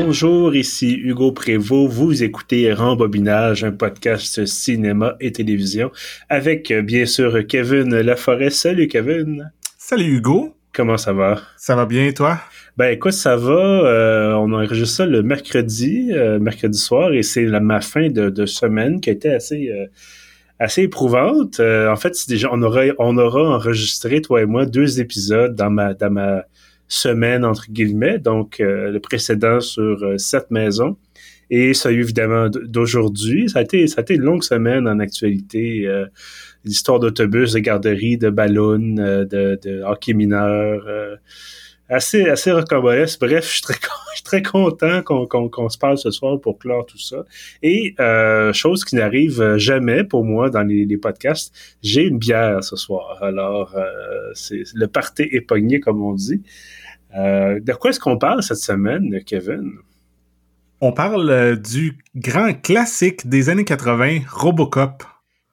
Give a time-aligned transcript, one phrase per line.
[0.00, 1.92] Bonjour, ici Hugo Prévost.
[1.92, 5.90] Vous écoutez Rembobinage, un podcast cinéma et télévision
[6.28, 8.50] avec bien sûr Kevin Laforêt.
[8.50, 9.50] Salut Kevin.
[9.76, 10.54] Salut Hugo.
[10.72, 11.40] Comment ça va?
[11.56, 12.38] Ça va bien, toi?
[12.76, 13.50] Ben écoute, ça va.
[13.50, 19.00] Euh, on enregistre ça le mercredi, euh, mercredi soir, et c'est ma fin de, semaine
[19.00, 19.86] qui a été assez euh,
[20.60, 21.58] assez éprouvante.
[21.58, 25.92] en fait, déjà on aura on aura enregistré toi et moi deux épisodes dans ma
[25.94, 26.44] dans ma
[26.88, 30.96] semaine entre guillemets, donc le précédent sur sept maisons.
[31.50, 33.48] Et ça a eu évidemment d'aujourd'hui.
[33.48, 35.86] Ça a été ça a été une longue semaine en actualité.
[36.64, 39.24] L'histoire d'autobus, de garderie, de ballons, de,
[39.62, 40.86] de hockey mineur
[41.88, 43.20] assez, assez rocambolesque.
[43.20, 46.58] Bref, je suis très, je suis très content qu'on qu'on se parle ce soir pour
[46.58, 47.24] clore tout ça.
[47.62, 52.62] Et euh, chose qui n'arrive jamais pour moi dans les, les podcasts, j'ai une bière
[52.62, 53.22] ce soir.
[53.22, 56.42] Alors, euh, c'est le party épogné, comme on dit.
[57.16, 59.72] Euh, de quoi est-ce qu'on parle cette semaine, Kevin?
[60.80, 65.02] On parle euh, du grand classique des années 80, Robocop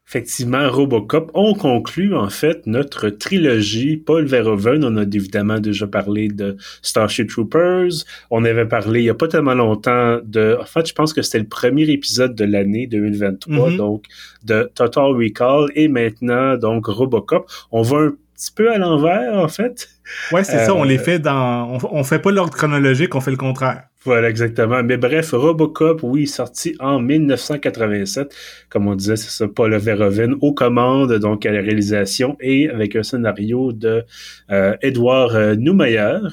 [0.08, 3.98] effectivement, Robocop, on conclut en fait notre trilogie.
[3.98, 8.06] Paul Verhoeven, on a évidemment déjà parlé de Starship Troopers.
[8.30, 10.58] On avait parlé il y a pas tellement longtemps de...
[10.62, 13.78] En fait, je pense que c'était le premier épisode de l'année 2023, mm-hmm.
[13.78, 14.06] donc
[14.44, 15.72] de Total Recall.
[15.76, 17.50] Et maintenant, donc, Robocop.
[17.72, 19.90] On va un petit peu à l'envers, en fait.
[20.32, 20.76] Ouais, c'est ça.
[20.76, 21.74] On les euh, fait dans...
[21.74, 23.84] On, on fait pas l'ordre chronologique, on fait le contraire.
[24.06, 24.84] Voilà, exactement.
[24.84, 28.36] Mais bref, Robocop, oui, sorti en 1987.
[28.70, 32.96] Comme on disait, c'est ça, Paul Verhoeven aux commandes, donc à la réalisation, et avec
[32.96, 34.06] un scénario de
[34.52, 35.56] euh, Edouard euh,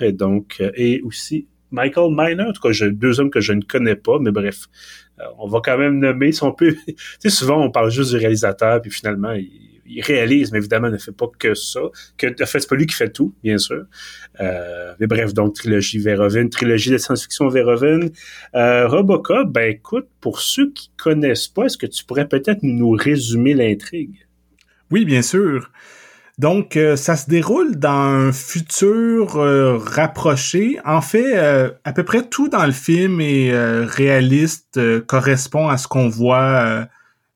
[0.03, 3.63] et donc, euh, et aussi Michael Miner, en tout cas, deux hommes que je ne
[3.63, 4.67] connais pas, mais bref,
[5.39, 8.19] on va quand même nommer, si on peut, tu sais, souvent on parle juste du
[8.19, 11.81] réalisateur, puis finalement, il il réalise, mais évidemment, ne fait pas que ça.
[12.17, 13.85] Que, en fait, pas lui qui fait tout, bien sûr.
[14.41, 18.11] Euh, mais bref, donc, trilogie Verhoeven, trilogie de science-fiction Verhoeven.
[18.55, 22.91] Euh, Robocop, ben écoute, pour ceux qui connaissent pas, est-ce que tu pourrais peut-être nous
[22.91, 24.27] résumer l'intrigue?
[24.91, 25.71] Oui, bien sûr.
[26.39, 30.79] Donc, euh, ça se déroule dans un futur euh, rapproché.
[30.85, 31.37] En fait,
[31.85, 33.53] à peu près tout dans le film est
[33.85, 36.89] réaliste, correspond à ce qu'on voit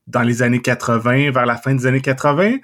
[0.07, 2.57] dans les années 80, vers la fin des années 80,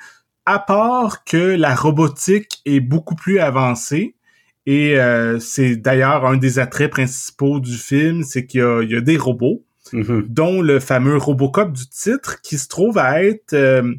[0.47, 4.15] à part que la robotique est beaucoup plus avancée.
[4.67, 9.17] Et euh, c'est d'ailleurs un des attraits principaux du film, c'est qu'il y, a, des
[9.17, 10.29] robots, mm-hmm.
[10.29, 13.93] dont le fameux Robocop du titre, qui se trouve à être euh,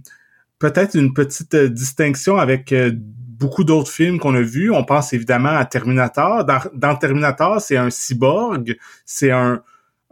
[0.60, 4.72] peut-être une petite euh, distinction avec beaucoup d'autres films qu'on a vus.
[4.72, 6.46] On pense évidemment à Terminator.
[6.46, 9.62] dans Terminator, c'est un cyborg, c'est un,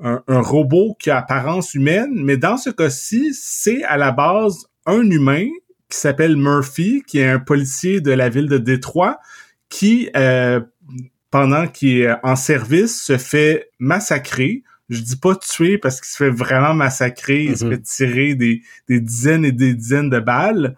[0.01, 5.09] un, robot qui a apparence humaine, mais dans ce cas-ci, c'est à la base un
[5.09, 5.47] humain
[5.89, 9.19] qui s'appelle Murphy, qui est un policier de la ville de Détroit,
[9.69, 10.59] qui, euh,
[11.29, 14.63] pendant qu'il est en service, se fait massacrer.
[14.89, 17.71] Je dis pas tuer parce qu'il se fait vraiment massacrer, il se mhm.
[17.71, 20.75] fait tirer des, des dizaines et des dizaines de balles.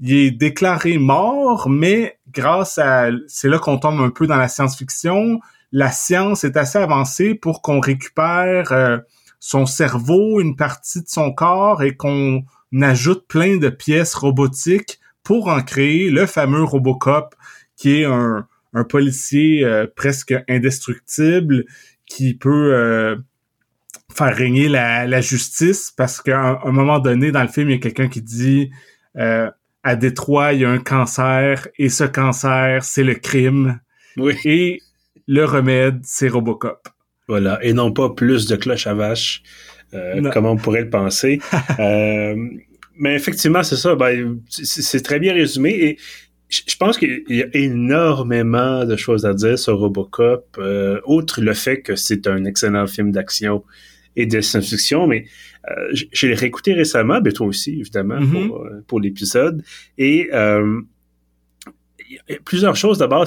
[0.00, 3.10] Il est déclaré mort, mais grâce à...
[3.28, 5.40] C'est là qu'on tombe un peu dans la science-fiction
[5.72, 8.98] la science est assez avancée pour qu'on récupère euh,
[9.40, 12.44] son cerveau, une partie de son corps et qu'on
[12.80, 17.34] ajoute plein de pièces robotiques pour en créer le fameux Robocop
[17.76, 18.46] qui est un,
[18.90, 21.64] policier euh, presque indestructible
[22.04, 23.16] qui peut euh,
[24.14, 27.80] faire régner la, justice parce qu'à un, moment donné dans le film, il y a
[27.80, 28.70] quelqu'un qui dit
[29.86, 33.80] à Détroit, il y a un cancer et ce cancer, c'est le crime.
[34.16, 34.36] Oui.
[34.44, 34.82] Et
[35.26, 36.88] le remède, c'est Robocop.
[37.28, 39.42] Voilà, et non pas plus de cloche à vache,
[39.94, 41.40] euh, comme on pourrait le penser.
[41.80, 42.36] euh,
[42.98, 43.96] mais effectivement, c'est ça.
[43.96, 45.70] Ben, c'est très bien résumé.
[45.70, 45.98] Et
[46.48, 51.52] je pense qu'il y a énormément de choses à dire sur Robocop, euh, outre le
[51.52, 53.64] fait que c'est un excellent film d'action
[54.14, 55.26] et de science-fiction, mais
[55.70, 58.48] euh, j'ai réécouté récemment, mais toi aussi, évidemment, mm-hmm.
[58.48, 59.62] pour, euh, pour l'épisode.
[59.98, 60.80] Et euh,
[62.08, 62.98] il y a plusieurs choses.
[62.98, 63.26] D'abord,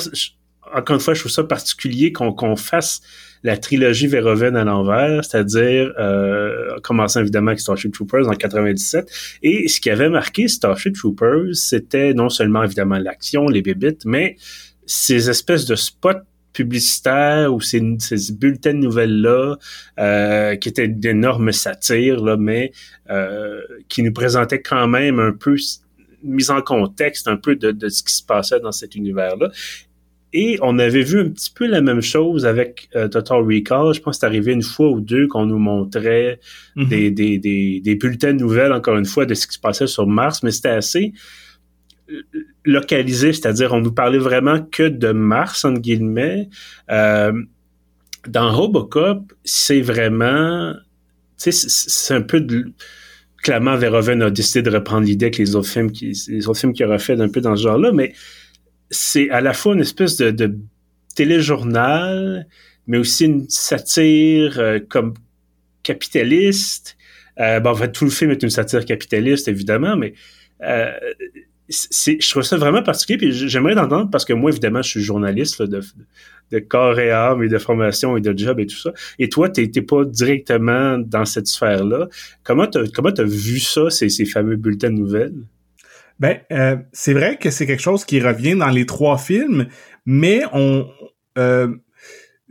[0.73, 3.01] encore une fois, je trouve ça particulier qu'on fasse
[3.43, 9.09] la trilogie Verhoeven à l'envers, c'est-à-dire euh, commençant évidemment avec Starship Troopers en 97.
[9.43, 14.35] Et ce qui avait marqué Starship Troopers, c'était non seulement évidemment l'action, les bébites, mais
[14.85, 19.55] ces espèces de spots publicitaires ou ces, ces bulletins de nouvelles-là,
[19.99, 22.71] euh, qui étaient d'énormes satires, là, mais
[23.09, 25.55] euh, qui nous présentaient quand même un peu
[26.21, 29.51] mise en contexte un peu de, de, ce qui se passait dans cet univers-là.
[30.31, 33.93] Et on avait vu un petit peu la même chose avec euh, Total Recall.
[33.93, 36.39] Je pense que c'est arrivé une fois ou deux qu'on nous montrait
[36.75, 36.87] mhm.
[36.87, 39.87] des, des, des, des, bulletins de nouvelles, encore une fois, de ce qui se passait
[39.87, 41.13] sur Mars, mais c'était assez
[42.11, 42.21] euh,
[42.63, 46.49] localisé, c'est-à-dire on nous parlait vraiment que de Mars, entre guillemets.
[46.91, 47.33] Euh,
[48.27, 50.73] dans Robocop, c'est vraiment,
[51.41, 52.71] tu sais, c'est un peu de,
[53.41, 56.73] clairement, Verhoeven a décidé de reprendre l'idée avec les autres films qui, les autres films
[56.73, 58.13] qu'il a refait un peu dans ce genre-là, mais
[58.89, 60.57] c'est à la fois une espèce de, de
[61.15, 62.47] téléjournal,
[62.87, 65.13] mais aussi une satire euh, comme
[65.83, 66.97] capitaliste.
[67.39, 70.13] Euh, bon, en fait, tout le film est une satire capitaliste, évidemment, mais
[70.63, 70.91] euh,
[71.69, 75.61] je trouve ça vraiment particulier, puis j'aimerais t'entendre parce que moi, évidemment, je suis journaliste
[75.61, 75.81] de,
[76.51, 78.91] de corps et âme et de formation et de job et tout ça.
[79.19, 82.07] Et toi, tu n'étais pas directement dans cette sphère-là.
[82.43, 85.35] Comment tu comment as vu ça, ces, ces fameux bulletins de nouvelles?
[86.19, 89.67] Ben, euh, c'est vrai que c'est quelque chose qui revient dans les trois films,
[90.05, 90.87] mais on
[91.37, 91.73] euh,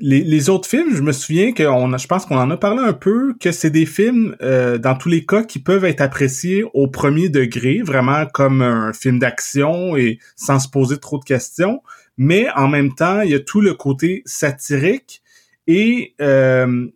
[0.00, 3.35] les, autres films, je me souviens que je pense qu'on en a parlé un peu,
[3.41, 7.29] que c'est des films, euh, dans tous les cas, qui peuvent être appréciés au premier
[7.29, 11.82] degré, vraiment comme un film d'action et sans se poser trop de questions.
[12.17, 15.23] Mais en même temps, il y a tout le côté satirique
[15.67, 16.87] et euh,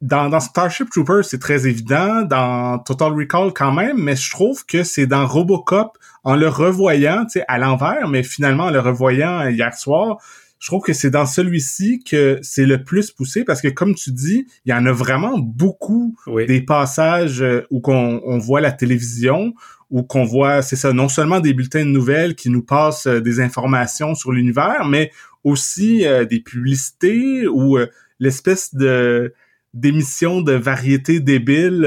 [0.00, 4.64] dans, dans Starship Troopers, c'est très évident, dans Total Recall quand même, mais je trouve
[4.64, 8.80] que c'est dans Robocop, en le revoyant, tu sais, à l'envers, mais finalement en le
[8.80, 10.18] revoyant hier soir,
[10.60, 14.10] je trouve que c'est dans celui-ci que c'est le plus poussé parce que comme tu
[14.10, 18.72] dis, il y en a vraiment beaucoup des passages euh, où qu'on on voit la
[18.72, 19.54] télévision
[19.90, 23.20] où qu'on voit, c'est ça, non seulement des bulletins de nouvelles qui nous passent euh,
[23.20, 25.12] des informations sur l'univers, mais
[25.44, 27.78] aussi euh, des publicités ou
[28.18, 29.32] l'espèce de
[29.74, 31.84] d'émission de variété débile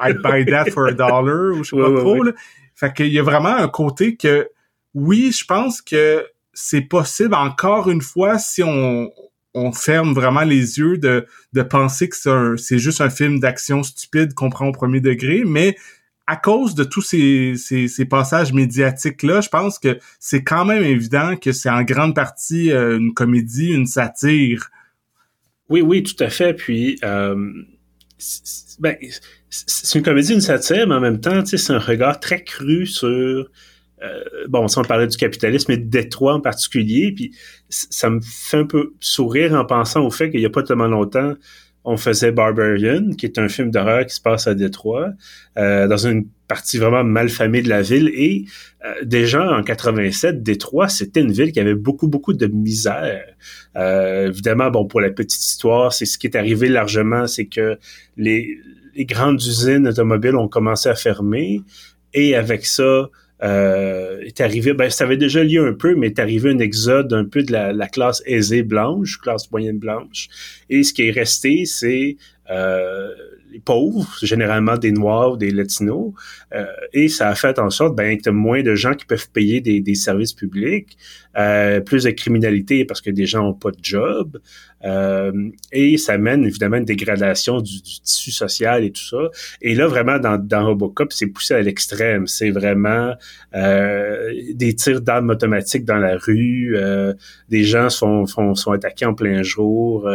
[0.00, 2.22] I'd buy that for a dollar ou je sais pas trop.
[2.22, 2.32] Là.
[2.74, 4.48] Fait qu'il y a vraiment un côté que
[4.94, 9.10] oui, je pense que c'est possible encore une fois si on,
[9.54, 14.34] on ferme vraiment les yeux de, de penser que c'est juste un film d'action stupide
[14.34, 15.76] qu'on prend au premier degré, mais
[16.26, 20.82] à cause de tous ces, ces, ces passages médiatiques-là, je pense que c'est quand même
[20.82, 24.70] évident que c'est en grande partie euh, une comédie, une satire.
[25.68, 26.54] Oui, oui, tout à fait.
[26.54, 27.52] Puis, euh,
[28.78, 28.96] ben,
[29.50, 33.48] c'est une comédie, une satire, mais en même temps, c'est un regard très cru sur
[34.02, 37.32] euh, bon, si on parlait du capitalisme et de Détroit en particulier, puis
[37.70, 40.86] ça me fait un peu sourire en pensant au fait qu'il n'y a pas tellement
[40.86, 41.34] longtemps,
[41.86, 45.10] on faisait Barbarian, qui est un film d'horreur qui se passe à Détroit,
[45.56, 48.10] euh, dans une partie vraiment mal famée de la ville.
[48.12, 48.44] Et
[48.84, 53.24] euh, déjà en 87, Détroit, c'était une ville qui avait beaucoup, beaucoup de misère.
[53.76, 57.78] Euh, évidemment, bon, pour la petite histoire, c'est ce qui est arrivé largement, c'est que
[58.16, 58.58] les
[58.98, 61.62] grandes usines automobiles ont commencé à fermer.
[62.14, 63.08] Et avec ça,
[63.42, 67.12] euh, est arrivé, ben ça avait déjà lieu un peu, mais est arrivé un exode
[67.12, 70.28] un peu de la, classe aisée blanche, classe moyenne blanche.
[70.70, 72.16] Et ce qui est resté, c'est
[72.50, 73.08] euh,
[73.64, 76.12] pauvres, généralement des Noirs ou des Latinos,
[76.54, 79.30] euh, et ça a fait en sorte ben, que tu moins de gens qui peuvent
[79.30, 80.96] payer des, des services publics,
[81.36, 84.38] euh, plus de criminalité parce que des gens n'ont pas de job,
[84.84, 89.18] euh, et ça mène évidemment une dégradation du, tissu social et tout ça.
[89.60, 92.26] Et là, vraiment, dans, dans Robocop, c'est poussé à l'extrême.
[92.26, 93.12] C'est vraiment
[93.54, 96.74] euh, des tirs d'armes automatiques dans la rue,
[97.50, 100.10] des gens sont, sont, sont attaqués en plein jour,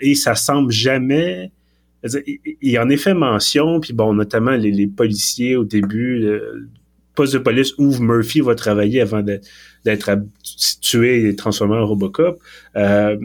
[0.00, 1.50] et ça semble jamais
[2.04, 6.68] il y en effet mention, puis bon, notamment les, policiers au début, le
[7.14, 10.10] poste de police où Murphy va travailler avant d'être
[10.80, 12.40] tué et transformé en Robocop.
[12.76, 13.16] Euh,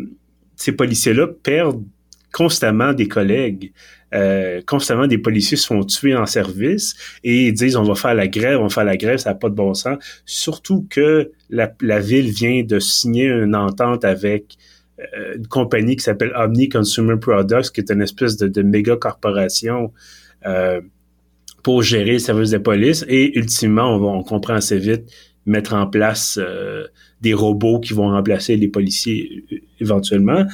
[0.56, 1.84] ces policiers-là perdent
[2.32, 3.72] constamment des collègues.
[4.14, 8.16] Euh, constamment des policiers se font tuer en service et ils disent on va faire
[8.16, 9.98] la grève, on va faire la grève, ça n'a pas de bon sens.
[10.26, 14.58] Surtout que la, ville vient de signer une entente avec
[15.36, 19.94] une compagnie qui s'appelle Omni Consumer Products, qui est une espèce de, méga corporation
[20.46, 20.82] euh,
[21.64, 23.06] pour gérer les services de police.
[23.08, 25.04] Et ultimement, on, va, on comprend assez vite
[25.46, 26.88] mettre en place euh,
[27.22, 29.46] des robots qui vont remplacer les policiers
[29.80, 30.46] éventuellement.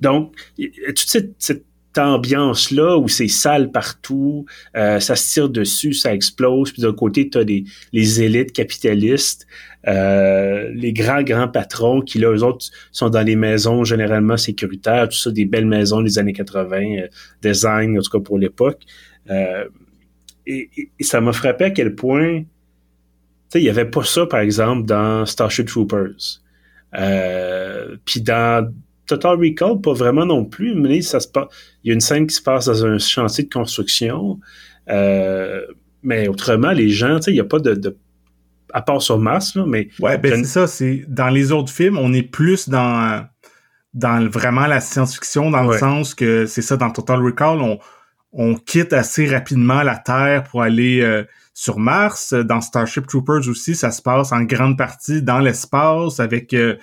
[0.00, 1.65] donc, toute cette, cette
[1.98, 7.38] ambiance-là où c'est sale partout, ça se tire dessus, ça explose, puis d'un côté, tu
[7.38, 7.44] as
[7.92, 9.46] les élites capitalistes
[9.88, 15.08] euh, les grands, grands patrons qui, là, eux autres, sont dans les maisons généralement sécuritaires,
[15.08, 17.08] tout ça, des belles maisons des années 80, euh,
[17.42, 18.82] design, en tout cas pour l'époque.
[19.30, 19.66] Euh,
[20.46, 20.68] et,
[21.00, 22.46] ça m'a frappé à quel point, tu
[23.48, 26.40] sais, il y avait pas ça, par exemple, dans Starship Troopers.
[28.04, 28.72] Puis dans
[29.06, 31.46] Total Recall, pas vraiment non plus, mais ça se passe,
[31.84, 34.38] il y a une scène qui se passe dans un chantier de construction.
[36.02, 37.96] mais autrement, les gens, tu sais, il n'y a pas de, de
[38.72, 39.88] à part sur Mars, là, mais...
[40.00, 41.04] Ouais, ben c'est ça, c'est...
[41.08, 43.24] Dans les autres films, on est plus dans
[43.94, 47.78] dans vraiment la science-fiction, dans le sens que, c'est ça, dans Total Recall, on,
[48.32, 52.34] on quitte assez rapidement la Terre pour aller euh, sur Mars.
[52.34, 56.52] Dans Starship Troopers aussi, ça se passe en grande partie dans l'espace avec...
[56.52, 56.76] Euh,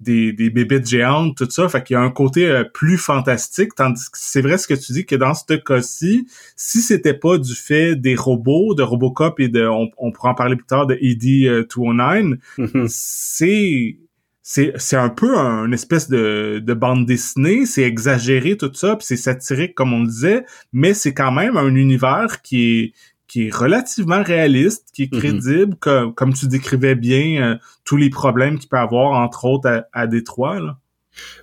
[0.00, 1.68] des, des bébites géantes, tout ça.
[1.68, 3.74] Fait qu'il y a un côté euh, plus fantastique.
[3.74, 6.26] Tandis que c'est vrai ce que tu dis que dans ce cas-ci,
[6.56, 10.34] si c'était pas du fait des robots, de Robocop et de, on, on pourra en
[10.34, 12.86] parler plus tard, de ED 209, mm-hmm.
[12.88, 13.96] c'est
[14.42, 19.06] c'est c'est un peu un, espèce de, de bande dessinée, c'est exagéré tout ça, puis
[19.06, 22.92] c'est satirique comme on le disait, mais c'est quand même un univers qui est
[23.30, 25.18] qui est relativement réaliste, qui est mhm.
[25.20, 29.68] crédible, comme, comme tu décrivais bien euh, tous les problèmes qu'il peut avoir, entre autres,
[29.68, 30.58] à, à Détroit.
[30.58, 30.78] Là.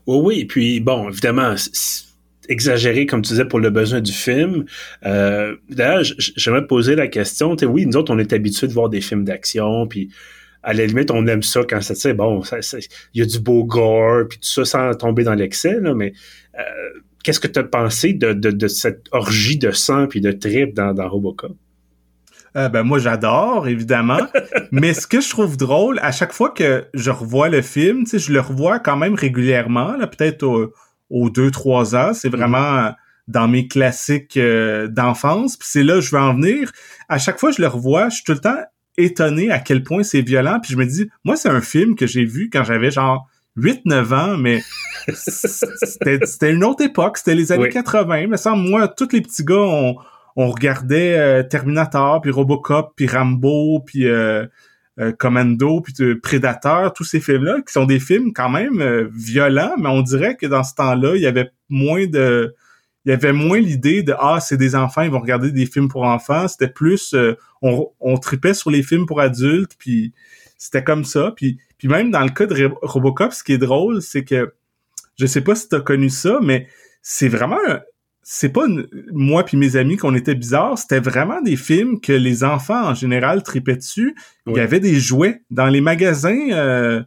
[0.05, 1.55] Oui, oui, puis bon, évidemment,
[2.49, 4.65] exagéré, comme tu disais, pour le besoin du film.
[5.05, 8.89] Euh, D'ailleurs, j'aimerais te poser la question, oui, nous autres, on est habitués de voir
[8.89, 10.09] des films d'action, puis
[10.63, 12.41] à la limite, on aime ça quand c'est, bon,
[13.13, 16.11] il y a du beau gore, puis tout ça sans tomber dans l'excès, mais
[16.59, 16.61] euh,
[17.23, 20.73] qu'est-ce que tu as pensé de, de, de, cette orgie de sang puis de trip
[20.73, 21.55] dans, dans Robocop?
[22.55, 24.27] Euh, ben moi j'adore évidemment,
[24.71, 28.11] mais ce que je trouve drôle à chaque fois que je revois le film, tu
[28.11, 30.71] sais, je le revois quand même régulièrement, là peut-être
[31.09, 32.93] aux deux trois ans, c'est vraiment
[33.27, 36.71] dans mes classiques euh, d'enfance, puis c'est là que je veux en venir.
[37.09, 38.57] À chaque fois que je le revois, je suis tout le temps
[38.97, 42.07] étonné à quel point c'est violent, puis je me dis moi c'est un film que
[42.07, 43.27] j'ai vu quand j'avais genre
[43.57, 44.63] 8-9 ans, mais
[45.13, 48.27] c'était une autre époque, c'était les années 80.
[48.27, 49.97] Mais ça, moi, tous les petits gars ont
[50.37, 54.45] on regardait euh, Terminator, puis Robocop, puis Rambo, puis euh,
[54.99, 59.89] euh, Commando, puis Predator, tous ces films-là, qui sont des films quand même violents, mais
[59.89, 62.55] on dirait que dans ce temps-là, il y avait moins de...
[63.05, 65.87] Il y avait moins l'idée de ah c'est des enfants ils vont regarder des films
[65.87, 66.49] pour enfants.
[66.49, 67.15] C'était plus
[67.61, 70.11] on, tripait sur les films pour adultes puis
[70.57, 71.31] c'était comme ça.
[71.33, 74.53] Puis puis même dans le cas de Robocop ce qui est drôle c'est que
[75.17, 76.67] je sais pas si tu as connu ça mais
[77.01, 77.59] c'est vraiment
[78.29, 78.65] c'est pas
[79.13, 82.93] moi puis mes amis qu'on était bizarres, c'était vraiment des films que les enfants en
[82.93, 84.17] général tripaient dessus.
[84.47, 87.01] Il y avait des jouets dans les magasins, euh,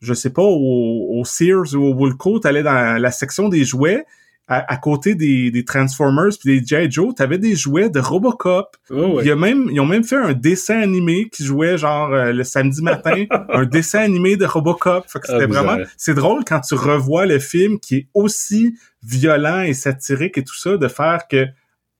[0.00, 4.04] je sais pas, au, Sears ou au Woolco, t'allais dans la section des jouets,
[4.52, 6.90] à, côté des, des Transformers puis des G.I.
[6.90, 8.76] Joe, t'avais des jouets de Robocop.
[8.90, 12.42] Oh, Il même, ils ont même fait un dessin animé qui jouait genre euh, le
[12.42, 15.08] samedi matin, un dessin animé de Robocop.
[15.08, 18.76] Fait que c'était ah, vraiment, c'est drôle quand tu revois le film qui est aussi
[19.04, 21.46] violent et satirique et tout ça, de faire que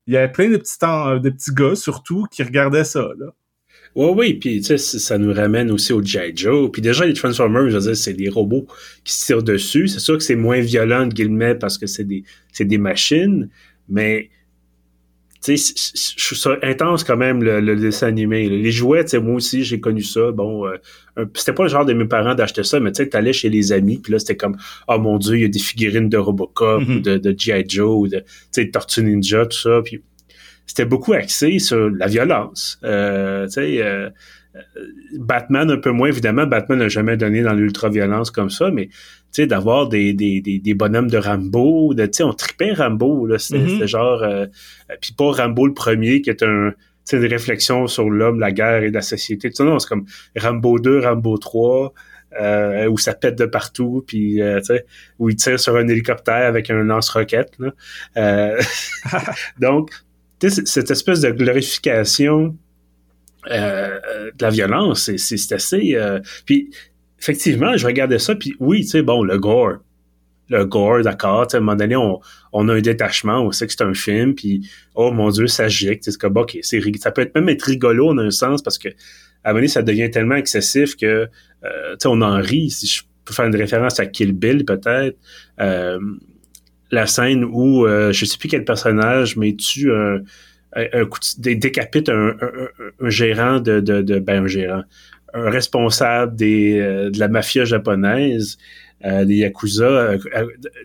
[0.07, 3.27] il y avait plein de petits, de petits gars surtout qui regardaient ça là.
[3.95, 6.31] Oui, oui, puis tu sais, ça nous ramène aussi au G.I.
[6.35, 6.71] Joe.
[6.71, 8.65] Puis déjà, les Transformers, je veux dire, c'est des robots
[9.03, 9.87] qui se tirent dessus.
[9.87, 13.49] C'est sûr que c'est moins violent, de guillemets, parce que c'est des, c'est des machines,
[13.89, 14.29] mais
[15.43, 15.73] tu sais,
[16.17, 18.47] je trouve ça intense quand même, le, dessin animé.
[18.47, 20.31] Les jouets, tu sais, moi aussi, j'ai connu ça.
[20.31, 20.77] Bon, euh,
[21.33, 23.71] c'était pas le genre de mes parents d'acheter ça, mais tu sais, t'allais chez les
[23.71, 24.55] amis, puis là, c'était comme,
[24.87, 26.97] oh mon Dieu, il y a des figurines de Robocop, mm-hmm.
[26.97, 27.65] ou de, de G.I.
[27.67, 30.03] Joe, ou de, tu sais, Tortue Ninja, tout ça, puis
[30.65, 32.79] c'était beaucoup axé sur la violence.
[32.83, 34.09] Euh, tu sais, euh,
[34.55, 34.59] euh,
[35.17, 38.93] Batman un peu moins, évidemment, Batman n'a jamais donné dans l'ultra-violence comme ça, mais tu
[39.31, 43.39] sais, d'avoir des, des, des, bonhommes de Rambo, de, tu sais, on tripait Rambo, là,
[43.39, 43.87] c'était mm-hmm.
[43.87, 44.25] genre,
[44.99, 48.51] puis pas Rambo le premier, qui est un, tu sais, des réflexions sur l'homme, la
[48.51, 51.93] guerre et la société, non, c'est comme Rambo 2, Rambo 3,
[52.39, 54.61] euh, où ça pète de partout, puis euh,
[55.19, 57.57] où il tire sur un hélicoptère avec un lance-roquette.
[58.15, 58.61] Euh,
[59.59, 59.91] donc,
[60.49, 62.55] cette espèce de glorification
[63.49, 63.99] euh,
[64.37, 65.95] de la violence, c'est assez...
[65.95, 66.69] Euh, puis,
[67.19, 69.77] effectivement, je regardais ça, puis oui, tu sais, bon, le gore.
[70.49, 72.19] Le gore, d'accord, à un moment donné, on,
[72.51, 75.69] on, a un détachement, on sait que c'est un film, puis oh mon Dieu, ça
[75.69, 78.89] gicle, c'est comme, ok, ça peut être même être rigolo en un sens, parce que
[79.43, 82.69] à un moment donné, ça devient tellement excessif que, euh, tu sais, on en rit,
[82.69, 85.17] si je peux faire une référence à Kill Bill, peut-être,
[85.59, 85.99] euh,
[86.91, 90.19] la scène où euh, je sais plus quel personnage, mais tu un,
[90.75, 92.35] un, coup de, décapite un,
[93.01, 94.83] un, gérant de, de, de, ben un gérant,
[95.33, 98.57] un responsable des, euh, de la mafia japonaise,
[99.05, 100.17] euh, des yakuza, euh,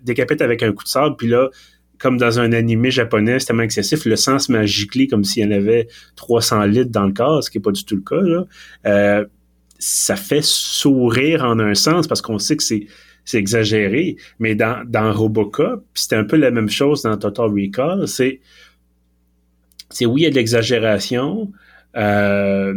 [0.02, 1.50] décapite avec un coup de sable, puis là,
[1.98, 5.46] comme dans un animé japonais, c'est tellement excessif, le sang se gicler comme s'il y
[5.46, 8.20] en avait 300 litres dans le corps, ce qui n'est pas du tout le cas.
[8.20, 9.24] Là.
[9.78, 12.86] ça fait sourire en un sens parce qu'on sait que c'est
[13.26, 14.16] c'est exagéré.
[14.38, 18.08] Mais dans, dans Robocop, c'était un peu la même chose dans Total Recall.
[18.08, 18.40] C'est,
[19.90, 21.52] c'est oui, il y a de l'exagération.
[21.96, 22.72] Euh,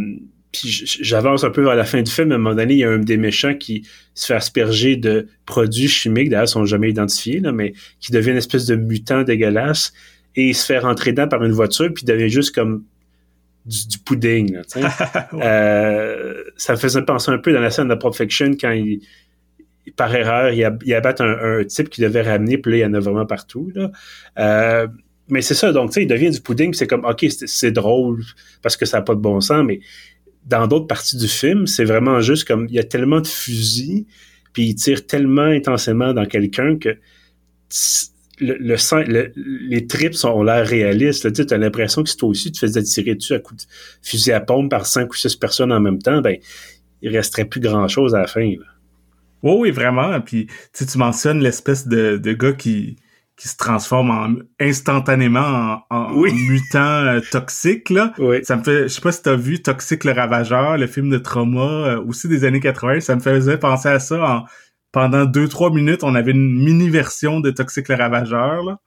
[0.52, 2.32] puis j'avance un peu vers la fin du film.
[2.32, 5.28] À un moment donné, il y a un des méchants qui se fait asperger de
[5.46, 9.22] produits chimiques, d'ailleurs, ils sont jamais identifiés, là, mais qui devient une espèce de mutant
[9.22, 9.94] dégueulasse
[10.36, 12.84] et il se fait rentrer dedans par une voiture, puis il devient juste comme
[13.66, 14.54] du, pudding.
[14.54, 18.72] Là, euh, ça me faisait penser un peu dans la scène de Pulp Fiction quand
[18.72, 19.02] il,
[19.96, 23.00] par erreur, il, abattent un, type qui devait ramener, puis là, il y en a
[23.00, 23.72] vraiment partout.
[23.74, 23.92] Là.
[24.38, 24.88] Euh,
[25.30, 28.24] mais c'est ça, donc, tu sais, il devient du pudding, c'est comme, OK, c'est drôle
[28.62, 29.80] parce que ça n'a pas de bon sens, mais
[30.46, 34.06] dans d'autres parties du film, c'est vraiment juste comme, il y a tellement de fusils,
[34.54, 36.98] puis il tire tellement intensément dans quelqu'un que
[38.40, 39.34] le, le,
[39.70, 41.32] les trips ont l'air réalistes.
[41.32, 43.62] Tu as l'impression que si toi aussi tu faisais tirer dessus à coup de
[44.02, 46.38] fusil à pompe par cinq ou six personnes en même temps, ben
[47.02, 48.50] il resterait plus grand-chose à la fin.
[48.50, 48.66] Là.
[49.44, 50.20] Oui, oui, vraiment.
[50.22, 52.98] Puis tu mentionnes l'espèce de, de gars qui,
[53.40, 56.14] qui se transforme en, instantanément en,
[56.50, 58.14] mutant euh, toxique là.
[58.44, 61.10] Ça me fait je sais pas si tu as vu Toxique le ravageur, le film
[61.10, 64.44] de trauma euh, aussi des années 80, ça me faisait penser à ça en
[64.92, 68.78] pendant deux trois minutes, on avait une mini version de Toxique le ravageur là.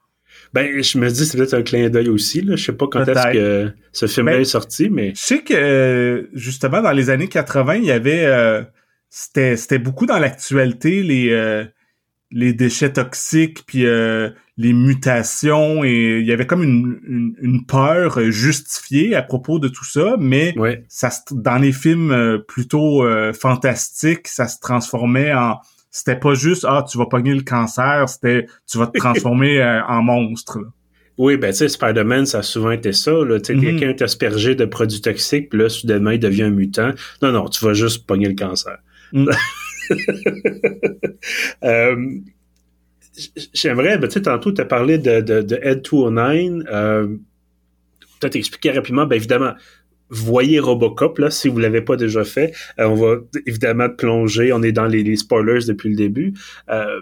[0.53, 2.41] Ben, je me dis, c'est peut-être un clin d'œil aussi.
[2.41, 2.55] Là.
[2.55, 5.13] Je sais pas quand est-ce que ce film-là ben, est sorti, mais...
[5.15, 8.25] Je sais que, justement, dans les années 80, il y avait...
[8.25, 8.63] Euh,
[9.15, 11.65] c'était, c'était beaucoup dans l'actualité, les,
[12.31, 13.85] les déchets toxiques, puis
[14.57, 19.85] les mutations et il y avait comme une, une, peur justifiée à propos de tout
[19.85, 20.53] ça, mais
[20.87, 25.57] ça dans les films euh, plutôt euh, fantastiques, ça se transformait en
[25.89, 29.81] c'était pas juste ah tu vas pogner le cancer, c'était tu vas te transformer euh,
[29.87, 30.59] en monstre.
[31.17, 33.11] Oui, ben tu sais, Spider-Man, ça a souvent été ça.
[33.11, 33.37] Là.
[33.37, 33.61] Mm-hmm.
[33.61, 36.89] quelqu'un est aspergé de produits toxiques, puis là, soudainement, il devient un mutant.
[37.21, 38.79] Non, non, tu vas juste pogner le cancer.
[39.13, 39.29] Mm.
[43.53, 46.65] J'aimerais, ben, tu sais, tantôt, tu as parlé de, de, de Ed 209.
[46.71, 47.07] Euh,
[48.19, 49.53] peut-être expliquer rapidement, ben évidemment,
[50.09, 52.53] voyez Robocop, là, si vous l'avez pas déjà fait.
[52.79, 56.33] Euh, on va évidemment plonger, on est dans les, spoilers depuis le début.
[56.69, 57.01] Euh,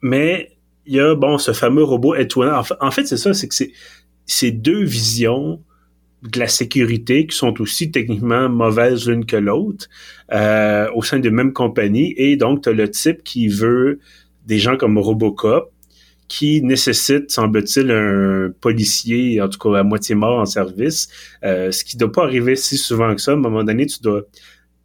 [0.00, 0.50] mais
[0.86, 2.72] il y a, bon, ce fameux robot Ed 209.
[2.80, 3.54] En, fait, c'est ça, c'est que
[4.26, 5.62] c'est deux visions
[6.22, 9.88] de la sécurité qui sont aussi techniquement mauvaises l'une que l'autre
[10.32, 12.14] euh, au sein de même compagnie.
[12.16, 13.98] Et donc, tu as le type qui veut
[14.46, 15.72] des gens comme Robocop
[16.28, 21.08] qui nécessitent, semble-t-il, un policier, en tout cas à moitié mort en service,
[21.44, 23.32] euh, ce qui ne doit pas arriver si souvent que ça.
[23.32, 24.22] À un moment donné, tu dois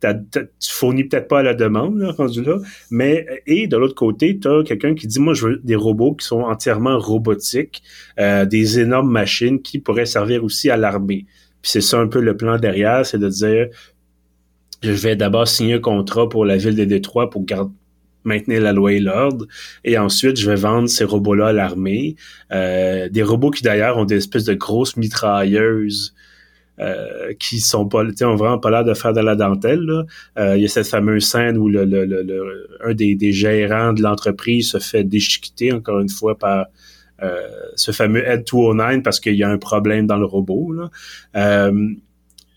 [0.01, 2.57] tu fournis peut-être pas à la demande, là, rendu là,
[2.91, 6.13] mais et de l'autre côté, tu as quelqu'un qui dit moi je veux des robots
[6.13, 7.81] qui sont entièrement robotiques,
[8.19, 11.25] euh, des énormes machines qui pourraient servir aussi à l'armée.
[11.61, 13.67] Puis c'est ça un peu le plan derrière, c'est de dire
[14.83, 17.71] je vais d'abord signer un contrat pour la ville de Détroit pour garder
[18.27, 19.47] maintenir la loi et l'ordre.
[19.83, 22.15] Et ensuite, je vais vendre ces robots-là à l'armée.
[22.51, 26.13] Euh, des robots qui d'ailleurs ont des espèces de grosses mitrailleuses
[26.79, 29.81] euh, qui sont pas, ont vraiment pas l'air de faire de la dentelle.
[29.81, 30.05] Là.
[30.37, 33.93] Euh, il y a cette fameuse scène où le, le, le, un des, des, gérants
[33.93, 36.67] de l'entreprise se fait déchiqueter encore une fois par
[37.23, 40.71] euh, ce fameux Ed 209 parce qu'il y a un problème dans le robot.
[40.71, 40.89] Là.
[41.35, 41.89] Euh,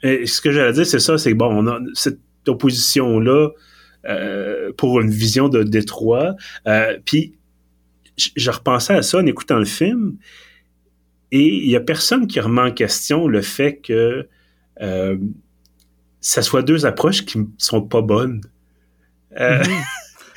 [0.02, 3.48] et ce que j'allais dire, c'est ça, c'est bon, on a cette opposition-là
[4.06, 6.34] euh, pour une vision de Détroit.
[7.04, 7.34] Puis
[8.16, 10.16] je, repensais à ça en écoutant le film
[11.32, 14.28] et il y a personne qui remet en question le fait que
[14.80, 15.16] euh,
[16.20, 18.40] ça soit deux approches qui sont pas bonnes.
[19.38, 19.62] Euh,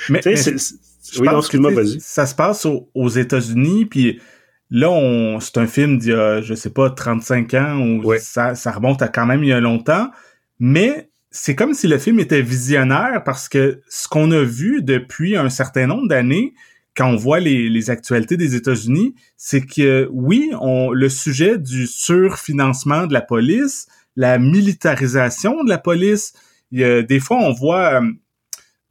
[0.10, 2.00] mais, oui, excuse-moi, vas-y.
[2.00, 4.22] Ça se passe aux, États-Unis, puis
[4.70, 8.56] là, on, c'est un film d'il y a, je sais pas, 35 ans, ou ça,
[8.56, 10.12] ça remonte à quand même il y a longtemps,
[10.60, 15.36] mais c'est comme si le film était visionnaire parce que ce qu'on a vu depuis
[15.36, 16.54] un certain nombre d'années,
[16.96, 23.08] quand on voit les, actualités des États-Unis, c'est que oui, on, le sujet du surfinancement
[23.08, 26.34] de la police, la militarisation de la police,
[26.72, 28.12] il y a, des fois on voit euh,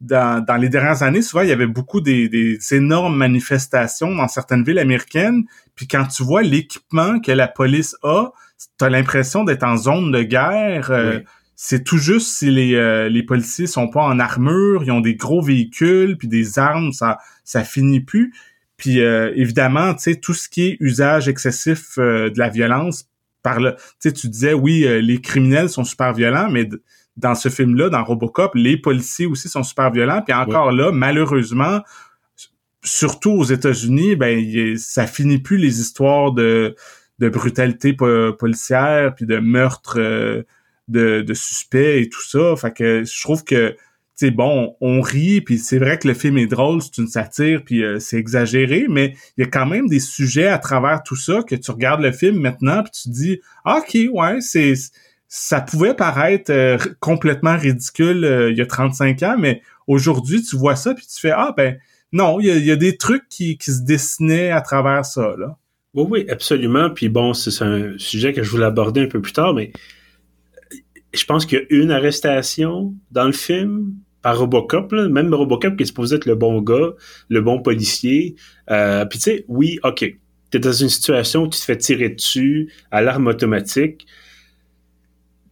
[0.01, 4.27] dans, dans, les dernières années, souvent il y avait beaucoup des, des énormes manifestations dans
[4.27, 8.31] certaines villes américaines, puis quand tu vois l'équipement que la police a,
[8.77, 10.91] tu as l'impression d'être en zone de guerre.
[10.91, 11.19] Euh,
[11.55, 15.15] c'est tout juste si les, euh, les policiers sont pas en armure, ils ont des
[15.15, 18.33] gros véhicules, puis des armes, ça ça finit plus.
[18.77, 23.09] Puis euh, évidemment, tu sais, tout ce qui est usage excessif euh, de la violence,
[23.41, 26.69] par le, tu sais, tu disais oui, les criminels sont super violents, mais
[27.17, 30.21] dans ce film-là, dans Robocop, les policiers aussi sont super violents.
[30.21, 31.81] Puis encore là, malheureusement,
[32.83, 36.75] surtout aux États-Unis, ben ça finit plus les histoires de
[37.19, 39.99] de brutalité policière puis de meurtre
[40.87, 42.55] de, suspects et tout ça.
[42.55, 43.75] Fait que je trouve que
[44.15, 47.63] c'est bon, on rit, puis c'est vrai que le film est drôle, c'est une satire,
[47.65, 51.15] puis euh, c'est exagéré, mais il y a quand même des sujets à travers tout
[51.15, 54.73] ça que tu regardes le film maintenant, puis tu dis, ah, ok, ouais, c'est
[55.27, 60.55] ça pouvait paraître euh, complètement ridicule euh, il y a 35 ans, mais aujourd'hui, tu
[60.55, 61.79] vois ça, puis tu fais, ah, ben
[62.11, 65.57] non, il y a, des trucs qui, qui se dessinaient à travers ça, là.
[65.95, 66.89] Oui, oui, absolument.
[66.89, 69.71] Puis bon, c'est un sujet que je voulais aborder un peu plus tard, mais
[71.13, 75.09] je pense qu'il y a une arrestation dans le film par Robocop, là.
[75.09, 76.91] même Robocop qui est supposé être le bon gars,
[77.29, 78.35] le bon policier.
[78.71, 80.05] Euh, Puis tu sais, oui, ok,
[80.49, 84.05] t'es dans une situation où tu te fais tirer dessus à l'arme automatique.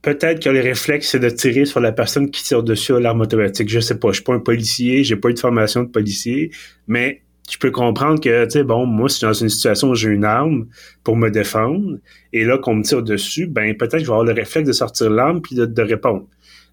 [0.01, 3.21] peut-être que les réflexes, c'est de tirer sur la personne qui tire dessus à l'arme
[3.21, 3.69] automatique.
[3.69, 6.51] Je sais pas, je suis pas un policier, j'ai pas eu de formation de policier,
[6.87, 9.89] mais je peux comprendre que, tu sais, bon, moi, si je suis dans une situation
[9.89, 10.67] où j'ai une arme
[11.03, 11.97] pour me défendre,
[12.31, 14.73] et là, qu'on me tire dessus, ben, peut-être que je vais avoir le réflexe de
[14.73, 16.27] sortir l'arme puis de, répondre.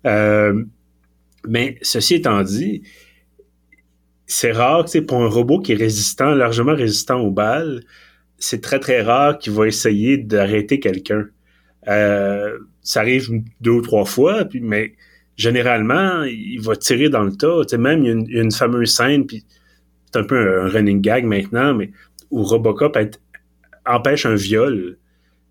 [0.06, 0.62] Euh,
[1.48, 2.82] mais, ceci étant dit,
[4.26, 7.82] c'est rare, tu sais, pour un robot qui est résistant, largement résistant aux balles,
[8.38, 11.26] c'est très, très rare qu'il va essayer d'arrêter quelqu'un.
[11.88, 14.94] Euh, ça arrive deux ou trois fois, puis, mais
[15.36, 17.62] généralement, il va tirer dans le tas.
[17.62, 19.44] Tu sais, même, il y a une, fameuse scène, puis
[20.10, 21.90] c'est un peu un, running gag maintenant, mais
[22.30, 22.96] où Robocop
[23.86, 24.96] empêche un viol.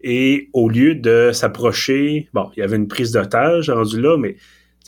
[0.01, 4.35] Et au lieu de s'approcher, bon, il y avait une prise d'otage rendu là, mais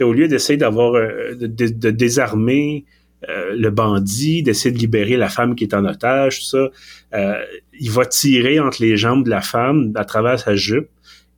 [0.03, 2.85] au lieu d'essayer d'avoir euh, de, désarmer
[3.27, 6.69] euh, le bandit, d'essayer de libérer la femme qui est en otage, tout ça,
[7.15, 7.43] euh,
[7.79, 10.89] il va tirer entre les jambes de la femme à travers sa jupe.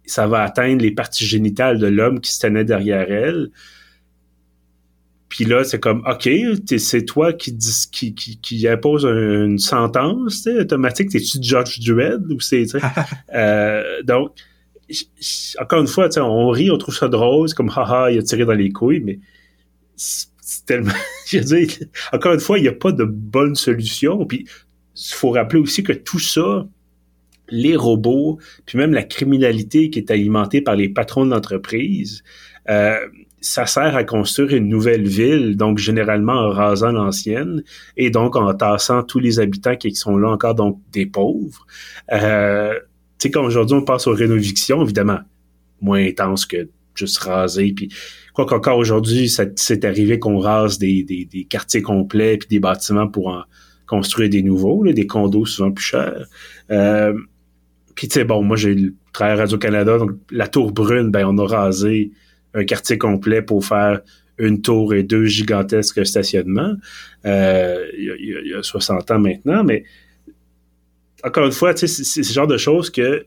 [0.05, 3.49] Ça va atteindre les parties génitales de l'homme qui se tenait derrière elle.
[5.31, 6.29] Puis là, c'est comme, OK,
[6.77, 7.57] c'est toi qui,
[7.89, 11.09] qui, qui, qui, impose une sentence automatique.
[11.09, 12.65] T'es-tu Judge Dredd ou c'est...
[13.33, 14.33] euh, donc,
[15.57, 18.43] encore une fois, on rit, on trouve ça drôle, c'est comme, haha, il a tiré
[18.43, 19.19] dans les couilles, mais
[19.95, 20.91] c'est tellement...
[21.27, 21.77] je veux dire,
[22.11, 24.25] encore une fois, il n'y a pas de bonne solution.
[24.25, 24.45] Puis,
[24.97, 26.67] il faut rappeler aussi que tout ça,
[27.47, 32.21] les robots, puis même la criminalité qui est alimentée par les patrons d'entreprise,
[32.69, 32.97] euh,
[33.41, 37.63] ça sert à construire une nouvelle ville, donc généralement en rasant l'ancienne
[37.97, 41.65] et donc en tassant tous les habitants qui sont là encore, donc des pauvres.
[42.13, 42.73] Euh,
[43.17, 45.19] tu sais, quand aujourd'hui on passe aux rénovations, évidemment,
[45.81, 47.73] moins intense que juste raser.
[47.75, 47.89] Puis
[48.33, 53.43] quoi qu'encore aujourd'hui, c'est arrivé qu'on rase des, quartiers complets puis des bâtiments pour en
[53.87, 56.27] construire des nouveaux, des condos souvent plus chers.
[56.69, 57.13] Euh,
[57.95, 58.75] puis tu sais, bon, moi j'ai
[59.13, 62.11] travaillé à Radio-Canada, donc la tour brune, ben on a rasé
[62.53, 64.01] un quartier complet pour faire
[64.37, 66.73] une tour et deux gigantesques stationnements.
[67.25, 69.83] Euh, il, y a, 60 ans maintenant, mais
[71.23, 73.25] encore une fois, c'est ce genre de choses que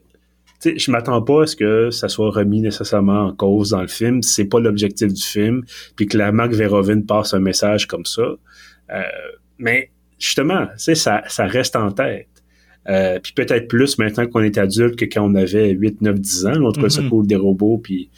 [0.65, 4.23] je m'attends pas à ce que ça soit remis nécessairement en cause dans le film.
[4.23, 5.63] C'est pas l'objectif du film.
[5.95, 8.23] Puis que la marque Verhoeven passe un message comme ça.
[8.91, 9.03] Euh,
[9.59, 12.29] mais justement, ça, ça reste en tête.
[12.89, 16.47] Euh, puis peut-être plus maintenant qu'on est adulte que quand on avait 8, 9, 10
[16.47, 16.65] ans.
[16.65, 18.11] En tout cas, ça coule des robots puis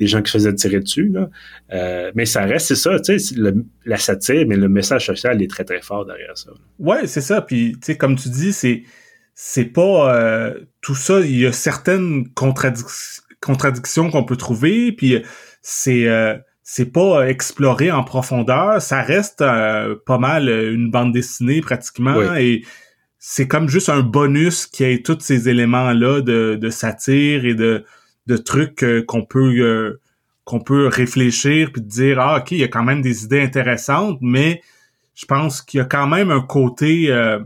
[0.00, 1.08] des gens qui se faisaient tirer dessus.
[1.08, 1.28] Là.
[1.72, 3.34] Euh, mais ça reste, c'est ça, tu sais,
[3.84, 6.50] la satire, mais le message social est très, très fort derrière ça.
[6.78, 7.42] Ouais, c'est ça.
[7.42, 8.82] Puis, tu sais, comme tu dis, c'est
[9.34, 11.20] c'est pas euh, tout ça.
[11.20, 15.22] Il y a certaines contradictions qu'on peut trouver, puis
[15.62, 18.80] c'est euh, c'est pas exploré en profondeur.
[18.80, 22.62] Ça reste pas mal une bande dessinée pratiquement et
[23.18, 27.54] c'est comme juste un bonus qui ait tous ces éléments là de, de satire et
[27.54, 27.84] de
[28.30, 30.00] de trucs euh, qu'on peut euh,
[30.44, 34.18] qu'on peut réfléchir puis dire ah ok il y a quand même des idées intéressantes
[34.20, 34.62] mais
[35.14, 37.40] je pense qu'il y a quand même un côté euh,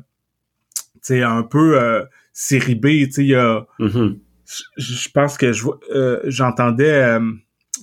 [0.75, 4.19] tu sais un peu série B tu sais il y a mm-hmm.
[4.77, 5.67] je pense que je
[6.27, 7.19] j'entendais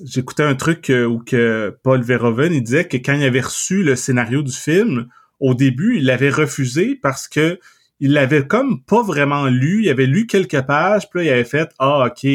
[0.06, 3.96] j'écoutais un truc où que Paul Verhoeven il disait que quand il avait reçu le
[3.96, 5.08] scénario du film
[5.40, 7.60] au début il l'avait refusé parce que
[8.00, 11.44] il l'avait comme pas vraiment lu il avait lu quelques pages puis là il avait
[11.44, 12.26] fait ah ok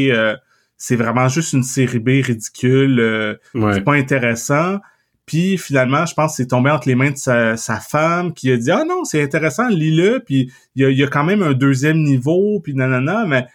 [0.78, 3.34] c'est vraiment juste une série B ridicule, euh,
[3.72, 4.78] c'est pas intéressant.
[5.24, 8.56] Puis finalement, je pense que c'est tombé entre les mains de sa, femme qui a
[8.56, 10.22] dit ah non c'est intéressant lis-le.
[10.24, 13.46] Puis il y a, quand même un deuxième niveau puis nanana mais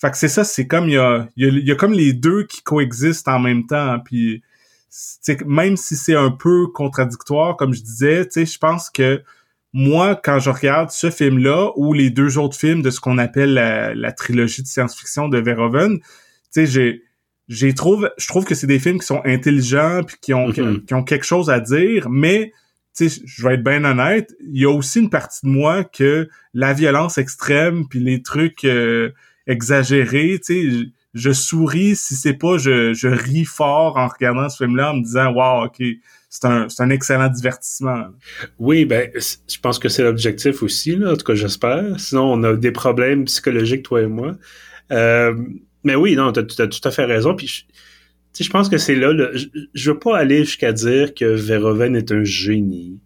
[0.00, 2.44] fait que c'est ça c'est comme il y a, il y a, comme les deux
[2.44, 3.98] qui coexistent en même temps.
[4.02, 4.42] Puis
[5.44, 9.22] même si c'est un peu contradictoire comme je disais, tu sais je pense que
[9.74, 13.52] moi, quand je regarde ce film-là ou les deux autres films de ce qu'on appelle
[13.52, 16.00] la, la trilogie de science-fiction de Verhoeven,
[16.58, 17.02] tu sais, j'ai,
[17.48, 20.84] j'ai trouve, je trouve que c'est des films qui sont intelligents puis qui ont, mm-hmm.
[20.84, 22.52] qui ont quelque chose à dire, mais
[22.96, 25.84] tu sais, je vais être bien honnête, il y a aussi une partie de moi
[25.84, 29.10] que la violence extrême puis les trucs euh,
[29.46, 34.64] exagérés, tu sais, je souris si c'est pas je, je ris fort en regardant ce
[34.64, 35.82] film-là en me disant wow, ok,
[36.28, 38.08] c'est un, c'est un excellent divertissement.
[38.58, 41.98] Oui, ben je pense que c'est l'objectif aussi, là, en tout cas j'espère.
[41.98, 44.36] Sinon, on a des problèmes psychologiques, toi et moi.
[44.92, 45.34] Euh,
[45.84, 47.34] mais oui, non, tu as, tout à fait raison.
[47.34, 47.66] Puis
[48.34, 49.12] je, je pense que c'est là.
[49.34, 52.98] je, je veux pas aller jusqu'à dire que Verhoeven est un génie.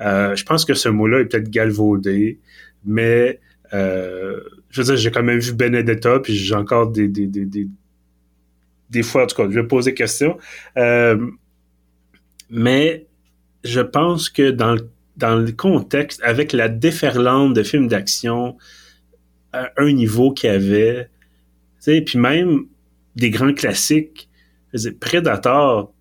[0.00, 2.40] Euh, je pense que ce mot-là est peut-être galvaudé,
[2.84, 3.40] mais
[3.72, 7.44] euh, je veux dire, j'ai quand même vu Benedetta, puis j'ai encore des, des, des,
[7.44, 7.68] des,
[8.90, 10.38] des fois, en tout cas, je vais poser question.
[10.76, 11.24] Euh,
[12.50, 13.06] mais
[13.64, 18.56] je pense que dans le, dans le contexte, avec la déferlante de films d'action
[19.52, 21.08] à un niveau qu'il y avait,
[21.84, 22.66] sais, puis même
[23.16, 24.28] des grands classiques.
[25.00, 25.92] Predator,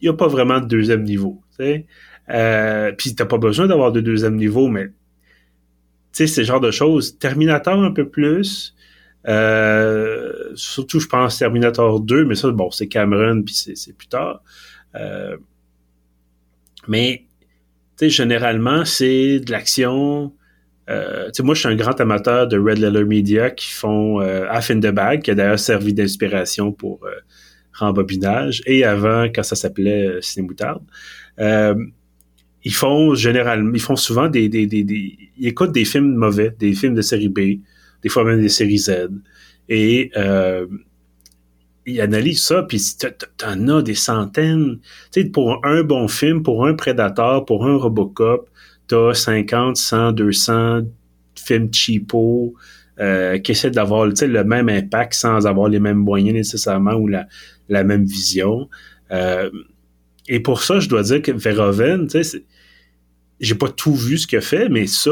[0.00, 1.42] il n'y a pas vraiment de deuxième niveau.
[1.58, 1.84] Tu
[2.30, 4.92] euh, Puis t'as pas besoin d'avoir de deuxième niveau, mais tu
[6.12, 7.18] sais, ce genre de choses.
[7.18, 8.74] Terminator un peu plus.
[9.26, 14.42] Euh, surtout, je pense Terminator 2, mais ça, bon, c'est Cameron, puis c'est plus tard.
[14.94, 15.36] Euh,
[16.86, 17.24] mais,
[18.00, 20.32] généralement, c'est de l'action.
[20.90, 24.70] Euh, moi, je suis un grand amateur de Red Letter Media qui font euh, Half
[24.70, 27.10] in the Bag, qui a d'ailleurs servi d'inspiration pour euh,
[27.72, 30.82] rembobinage, et avant, quand ça s'appelait euh, Cinémoutarde.
[31.40, 31.74] Euh,
[32.62, 36.54] ils font généralement, ils font souvent des, des, des, des, ils écoutent des films mauvais,
[36.58, 37.60] des films de série B,
[38.02, 39.08] des fois même des séries Z,
[39.68, 40.66] et euh,
[41.86, 42.80] ils analysent ça, puis
[43.36, 44.78] t'en as des centaines.
[45.12, 48.48] Tu sais, pour un bon film, pour un Predator, pour un Robocop,
[48.86, 50.82] t'as 50, 100, 200
[51.34, 52.54] films cheapo
[53.00, 57.26] euh, qui essaient d'avoir le même impact sans avoir les mêmes moyens nécessairement ou la,
[57.68, 58.68] même vision.
[59.10, 59.50] Euh,
[60.28, 62.08] et pour ça, je dois dire que Verhoeven,
[63.40, 65.10] j'ai pas tout vu ce qu'il a fait, mais ça,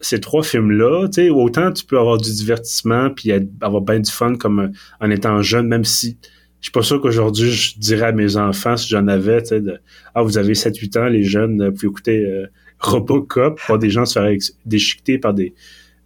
[0.00, 3.30] ces trois films-là, autant tu peux avoir du divertissement puis
[3.60, 6.18] avoir bien du fun comme en étant jeune, même si
[6.60, 9.78] je suis pas sûr qu'aujourd'hui je dirais à mes enfants si j'en avais, de,
[10.14, 12.46] ah vous avez 7-8 ans, les jeunes, vous pouvez écouter euh,
[12.82, 15.54] Robocop, pas des gens se faire déchiqueter par des,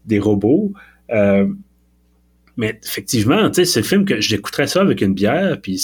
[0.05, 0.73] des robots.
[1.11, 1.49] Euh,
[2.57, 5.83] mais effectivement, tu sais, c'est le film que j'écouterais ça avec une bière, puis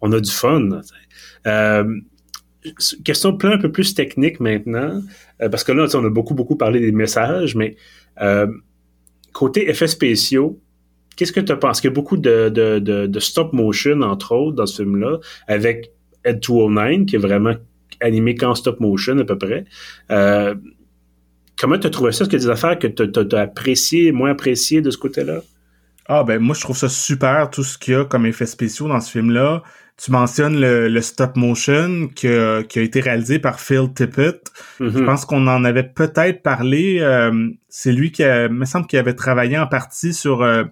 [0.00, 0.68] on a du fun.
[1.46, 2.00] Euh,
[3.04, 5.02] question plein un peu plus technique maintenant,
[5.42, 7.76] euh, parce que là, on a beaucoup, beaucoup parlé des messages, mais
[9.32, 10.60] côté effets spéciaux,
[11.16, 11.80] qu'est-ce que tu penses?
[11.82, 15.92] Il y a beaucoup de, de, de, stop motion, entre autres, dans ce film-là, avec
[16.24, 17.54] Ed 209, qui est vraiment
[18.00, 19.64] animé qu'en stop motion à peu près.
[20.10, 20.54] Euh,
[21.58, 22.24] comment tu as trouvé ça?
[22.24, 25.40] Est-ce a des affaires que tu as, appréciées, moins appréciées de ce côté-là?
[26.06, 28.88] Ah ben moi je trouve ça super tout ce qu'il y a comme effets spéciaux
[28.88, 29.62] dans ce film-là.
[30.02, 34.50] Tu mentionnes le, stop motion qui a, été réalisé par Phil Tippett.
[34.80, 35.04] Je mm-hmm.
[35.04, 36.98] pense qu'on en avait peut-être parlé.
[37.00, 40.64] Euh, c'est lui qui me semble qu'il avait travaillé en partie sur euh,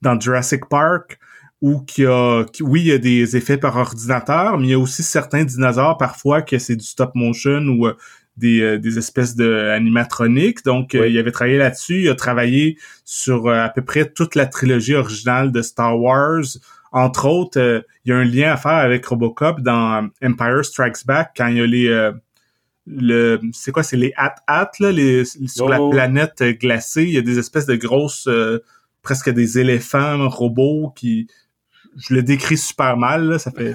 [0.00, 1.18] dans Jurassic Park
[1.60, 4.78] ou qui a oui il y a des effets par ordinateur, mais il y a
[4.78, 7.94] aussi certains dinosaures parfois que c'est du stop motion ou euh,
[8.36, 10.64] des, des, espèces de animatroniques.
[10.64, 12.04] Donc, il avait travaillé là-dessus.
[12.04, 16.44] Il a travaillé sur à peu près toute la trilogie originale de Star Wars,
[16.92, 21.06] entre autres, euh, il y a un lien à faire avec Robocop dans Empire Strikes
[21.06, 22.12] Back quand il y a les euh,
[22.86, 25.90] le c'est quoi c'est les at-at là les sur la oh.
[25.90, 28.58] planète glacée, il y a des espèces de grosses euh,
[29.02, 31.28] presque des éléphants robots qui
[31.96, 33.74] je le décris super mal là, ça fait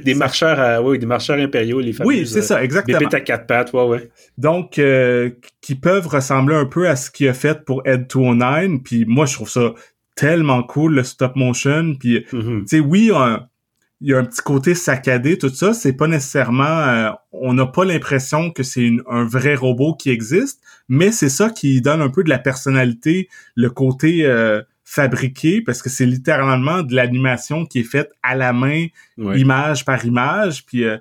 [0.04, 3.46] des marcheurs oui des marcheurs impériaux les fameux oui c'est ça exactement des à quatre
[3.46, 4.80] pattes ouais ouais donc
[5.60, 9.26] qui peuvent ressembler un peu à ce qu'il a fait pour Ed 209 puis moi
[9.26, 9.72] je trouve ça
[10.14, 12.60] tellement cool le stop motion puis mm-hmm.
[12.60, 13.10] tu sais oui
[14.02, 17.66] il y a un petit côté saccadé tout ça c'est pas nécessairement euh, on n'a
[17.66, 22.10] pas l'impression que c'est un vrai robot qui existe mais c'est ça qui donne un
[22.10, 24.60] peu de la personnalité le côté euh,
[24.94, 28.86] fabriqué parce que c'est littéralement de l'animation qui est faite à la main
[29.18, 30.98] image par image puis euh,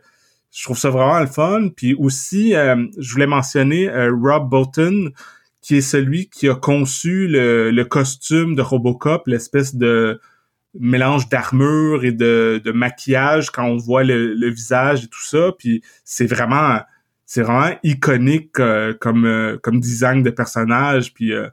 [0.52, 5.12] je trouve ça vraiment le fun puis aussi je voulais mentionner Rob Bolton
[5.62, 10.20] qui est celui qui a conçu le, costume de Robocop, l'espèce de
[10.80, 15.52] mélange d'armure et de, maquillage quand on voit le, visage et tout ça.
[15.58, 16.80] Puis c'est vraiment
[17.26, 21.14] c'est vraiment iconique euh, comme euh, comme design de personnage.
[21.14, 21.48] Puis euh,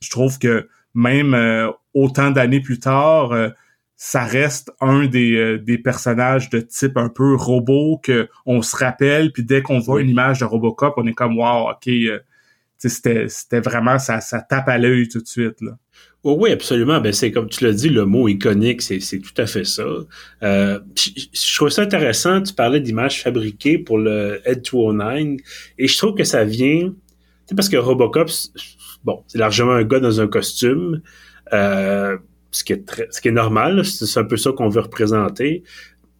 [0.00, 1.36] je trouve que même
[1.92, 3.32] autant d'années plus tard,
[3.96, 9.32] ça reste un des, des personnages de type un peu robot que on se rappelle.
[9.32, 11.88] Puis dès qu'on voit une image de Robocop, on est comme wow, ok
[12.88, 15.60] c'était, c'était vraiment, ça, ça tape à l'œil tout de suite.
[15.60, 15.72] Là.
[16.22, 17.00] Oh oui, absolument.
[17.00, 19.84] Ben, c'est comme tu l'as dit, le mot iconique, c'est, c'est tout à fait ça.
[20.42, 22.42] Euh, je, trouve ça intéressant.
[22.42, 25.38] Tu parlais d'images fabriquées pour le Ed 209
[25.78, 26.94] et je trouve que ça vient,
[27.54, 28.30] parce que Robocop,
[29.04, 31.02] bon, c'est largement un gars dans un costume,
[31.52, 32.16] euh,
[32.50, 33.84] ce qui est très, ce qui est normal.
[33.84, 35.62] C'est un peu ça qu'on veut représenter.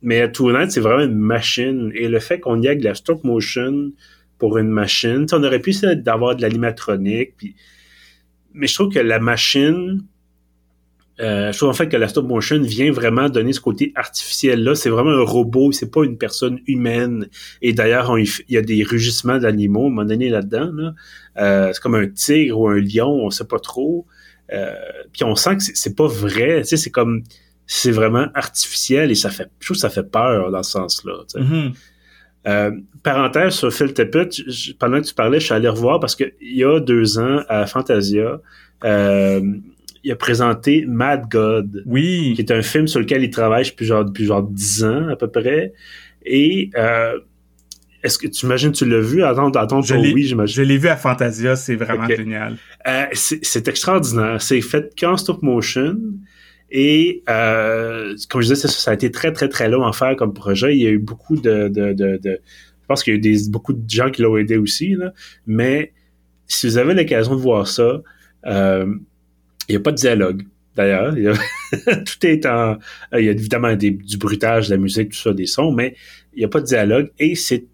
[0.02, 2.94] Mais Ed 209, c'est vraiment une machine et le fait qu'on y ait de la
[2.94, 3.92] stop motion
[4.38, 5.26] pour une machine.
[5.32, 7.56] on aurait pu essayer d'avoir de l'animatronique, puis...
[8.52, 10.04] mais je trouve que la machine,
[11.20, 14.74] euh, je trouve en fait que la stop motion vient vraiment donner ce côté artificiel-là.
[14.74, 17.28] C'est vraiment un robot, c'est pas une personne humaine.
[17.62, 20.72] Et d'ailleurs, il y a des rugissements d'animaux à un moment donné là-dedans.
[21.36, 24.06] Euh, c'est comme un tigre ou un lion, on sait pas trop.
[24.52, 24.74] Euh,
[25.12, 26.62] puis on sent que c'est pas vrai.
[26.62, 27.22] Tu sais, c'est comme
[27.66, 31.14] c'est vraiment artificiel et ça fait, je trouve que ça fait peur dans ce sens-là.
[31.34, 31.72] Mm-hmm.
[32.46, 32.72] Euh,
[33.02, 34.34] parenthèse sur Phil Tippett,
[34.78, 37.66] pendant que tu parlais, je suis allé revoir parce qu'il y a deux ans à
[37.66, 38.40] Fantasia,
[38.84, 39.40] euh,
[40.04, 41.82] il a présenté Mad God.
[41.86, 42.34] Oui.
[42.36, 45.16] Qui est un film sur lequel il travaille depuis genre, depuis genre 10 ans à
[45.16, 45.72] peu près.
[46.26, 47.18] Et euh,
[48.02, 49.24] est-ce que tu imagines tu l'as vu?
[49.24, 50.54] Attends, attends, je oui, j'imagine.
[50.54, 52.56] Je l'ai vu à Fantasia, c'est vraiment génial.
[52.86, 54.40] Euh, c'est extraordinaire.
[54.42, 55.96] C'est fait qu'en stop motion.
[56.70, 60.34] Et euh, comme je disais, ça, a été très, très, très long à faire comme
[60.34, 60.76] projet.
[60.76, 61.68] Il y a eu beaucoup de...
[61.68, 62.40] de, de, de
[62.82, 64.94] je pense qu'il y a eu des, beaucoup de gens qui l'ont aidé aussi.
[64.94, 65.14] Là.
[65.46, 65.94] Mais
[66.46, 68.02] si vous avez l'occasion de voir ça,
[68.46, 68.94] euh,
[69.68, 70.42] il n'y a pas de dialogue.
[70.76, 71.14] D'ailleurs,
[71.72, 72.78] tout est en...
[73.12, 75.94] Il y a évidemment des, du bruitage, de la musique, tout ça, des sons, mais
[76.34, 77.66] il n'y a pas de dialogue et c'est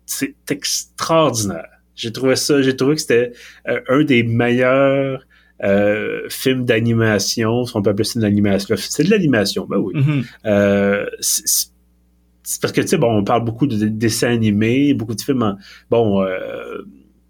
[0.50, 1.68] extraordinaire.
[1.94, 3.32] J'ai trouvé ça, j'ai trouvé que c'était
[3.68, 5.26] euh, un des meilleurs
[5.62, 8.74] euh, films d'animation, si on peut appeler ça de l'animation.
[8.78, 9.94] C'est de l'animation, ben oui.
[9.94, 10.24] Mm-hmm.
[10.46, 15.20] euh, c'est parce que, tu sais, bon, on parle beaucoup de dessins animés, beaucoup de
[15.20, 15.56] films,
[15.90, 16.78] bon, euh,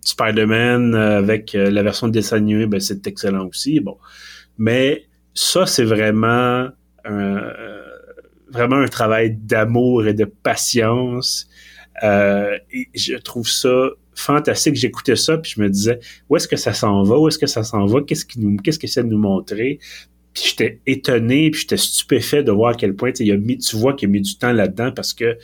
[0.03, 3.99] Spider-Man euh, avec la version de dessin animé, ben, c'est excellent aussi, bon.
[4.61, 6.69] Mais ça, c'est vraiment
[7.07, 7.53] un,
[8.51, 11.49] vraiment un travail d'amour et de patience.
[12.03, 14.75] Euh, et je trouve ça fantastique.
[14.77, 17.47] J'écoutais ça puis je me disais où est-ce que ça s'en va, où est-ce que
[17.47, 19.79] ça s'en va, qu'est-ce qui nous, qu'est-ce que de nous montrer?
[20.35, 23.77] Puis j'étais étonné, puis j'étais stupéfait de voir à quel point il a mis, tu
[23.77, 25.39] vois qu'il a mis du temps là-dedans parce que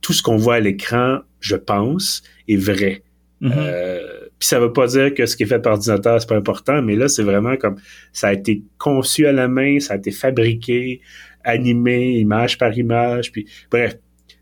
[0.00, 3.02] tout ce qu'on voit à l'écran, je pense, est vrai.
[3.42, 3.52] Mm-hmm.
[3.52, 6.36] euh, puis ça veut pas dire que ce qui est fait par ordinateur, c'est pas
[6.36, 7.76] important, mais là, c'est vraiment comme
[8.14, 11.02] ça a été conçu à la main, ça a été fabriqué,
[11.44, 13.32] animé, image par image.
[13.32, 13.98] Puis bref,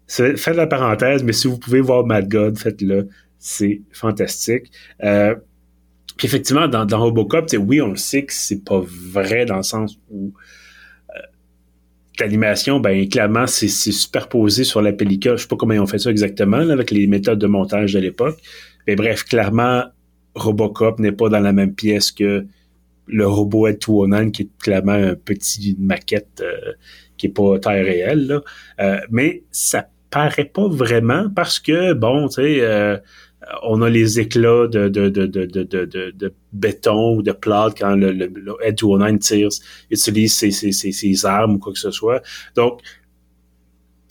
[0.06, 3.08] faites la parenthèse, mais si vous pouvez voir Mad God, faites-le.
[3.40, 4.70] C'est fantastique.
[5.02, 5.34] Euh,
[6.16, 9.62] puis effectivement, dans, dans Robocop, oui, on le sait que c'est pas vrai dans le
[9.64, 10.32] sens où
[11.10, 11.20] euh,
[12.20, 15.36] l'animation, ben clairement, c'est superposé sur la pellicule.
[15.36, 17.98] Je sais pas comment ils ont fait ça exactement avec les méthodes de montage de
[17.98, 18.38] l'époque.
[18.88, 19.84] Mais bref, clairement,
[20.34, 22.46] Robocop n'est pas dans la même pièce que
[23.06, 26.72] le robot Ed 209 qui est clairement un petit maquette euh,
[27.18, 28.42] qui est pas taille réelle là.
[28.80, 32.96] Euh, mais ça paraît pas vraiment parce que bon tu sais euh,
[33.62, 38.56] on a les éclats de, de, de, de, béton ou de plâtre quand le, le,
[38.62, 39.48] Ed 209 tire,
[39.90, 42.20] utilise ses, ses, ses, ses, armes ou quoi que ce soit.
[42.56, 42.80] Donc,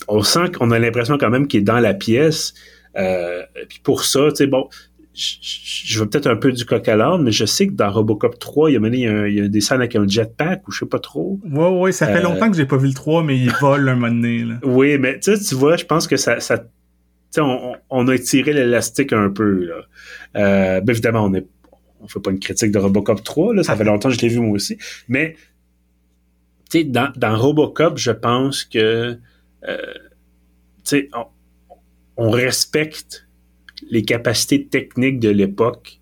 [0.07, 2.53] on sent qu'on a l'impression quand même qu'il est dans la pièce.
[2.97, 4.67] Euh, puis pour ça, tu sais, bon,
[5.13, 8.37] je, veux peut-être un peu du coq à l'âne, mais je sais que dans Robocop
[8.37, 10.79] 3, il y a, mené, il y a, des scènes avec un jetpack ou je
[10.79, 11.39] sais pas trop.
[11.43, 13.89] Ouais, ouais, ça fait euh, longtemps que j'ai pas vu le 3, mais il vole
[13.89, 14.43] un moment donné.
[14.43, 14.59] Là.
[14.63, 16.63] Oui, mais tu vois, je pense que ça, ça
[17.39, 19.65] on, on, a étiré l'élastique un peu.
[19.65, 19.75] Là.
[20.35, 21.47] Euh, ben évidemment, on est
[21.99, 24.27] on fait pas une critique de Robocop 3, là, ça fait longtemps que je l'ai
[24.27, 25.35] vu moi aussi, mais
[26.69, 29.17] tu sais, dans, dans Robocop, je pense que
[29.67, 29.77] euh,
[30.83, 31.25] tu sais, on,
[32.17, 33.27] on respecte
[33.89, 35.99] les capacités techniques de l'époque.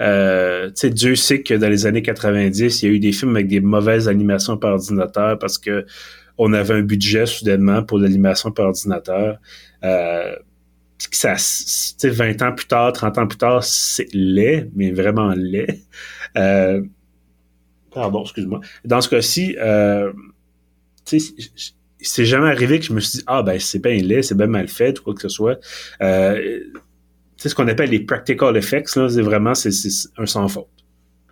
[0.00, 3.48] Euh, Dieu sait que dans les années 90, il y a eu des films avec
[3.48, 5.86] des mauvaises animations par ordinateur parce que
[6.36, 9.38] on avait un budget soudainement pour l'animation par ordinateur.
[9.84, 10.34] Euh,
[11.10, 11.36] ça,
[12.02, 15.80] 20 ans plus tard, 30 ans plus tard, c'est laid, mais vraiment laid.
[16.36, 16.82] Euh,
[17.92, 18.60] pardon, excuse-moi.
[18.84, 20.12] Dans ce cas-ci, euh,
[22.04, 24.46] c'est jamais arrivé que je me suis dit, ah ben c'est bien laid, c'est bien
[24.46, 25.58] mal fait, ou quoi que ce soit.
[26.02, 26.60] Euh,
[27.36, 29.70] c'est ce qu'on appelle les practical effects, là, c'est vraiment c'est,
[30.16, 30.68] un sans faute.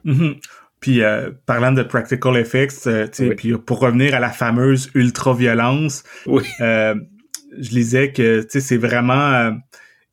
[0.04, 0.36] Mm-hmm.
[0.80, 3.06] Puis euh, parlant de practical effects, euh,
[3.36, 6.42] puis pour revenir à la fameuse ultra-violence, oui.
[6.60, 6.96] euh,
[7.58, 9.52] je lisais que c'est vraiment euh,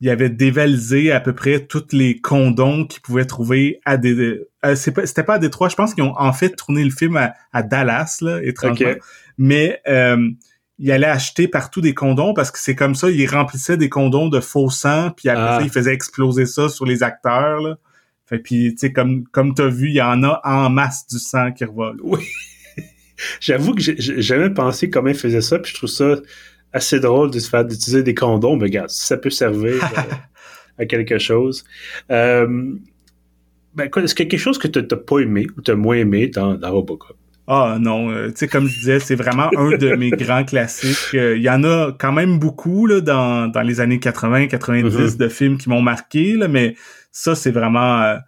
[0.00, 4.74] il avait dévalisé à peu près tous les condoms qu'ils pouvaient trouver à des euh,
[4.76, 7.16] c'était pas à Détroit, je pense qu'ils ont en fait tourné le film
[7.52, 8.94] à, Dallas là, étrangement.
[9.38, 9.82] Mais
[10.80, 14.30] il allait acheter partout des condoms parce que c'est comme ça, il remplissait des condoms
[14.30, 15.62] de faux sang, puis après ça, ah.
[15.62, 17.60] il faisait exploser ça sur les acteurs.
[17.60, 17.76] Là.
[18.24, 21.18] Fait puis, tu sais, comme, comme t'as vu, il y en a en masse du
[21.18, 21.98] sang qui revole.
[22.02, 22.26] Oui.
[23.40, 26.16] J'avoue que j'ai jamais pensé comment il faisait ça, puis je trouve ça
[26.72, 30.14] assez drôle de se faire d'utiliser des condoms, mais regarde, ça peut servir euh,
[30.78, 31.64] à quelque chose.
[32.10, 32.46] Euh,
[33.74, 35.76] ben, est-ce qu'il y a quelque chose que tu n'as pas aimé ou tu as
[35.76, 37.18] moins aimé dans, dans Robocop?
[37.52, 41.14] Ah non, euh, tu sais comme je disais, c'est vraiment un de mes grands classiques.
[41.14, 44.86] Euh, il y en a quand même beaucoup là dans, dans les années 80, 90
[44.86, 45.16] mm-hmm.
[45.16, 46.76] de films qui m'ont marqué là, mais
[47.10, 48.18] ça c'est vraiment euh,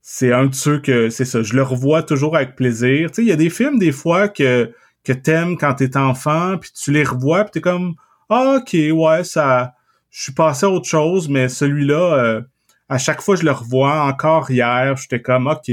[0.00, 3.10] c'est un de ceux que c'est ça, je le revois toujours avec plaisir.
[3.10, 4.72] Tu sais, il y a des films des fois que
[5.04, 7.96] que t'aimes quand t'es enfant, puis tu les revois, puis t'es comme
[8.30, 9.74] ah, ok, ouais, ça,
[10.10, 12.40] je suis passé à autre chose, mais celui-là,
[12.88, 15.70] à chaque fois je le revois, encore hier, j'étais comme ok,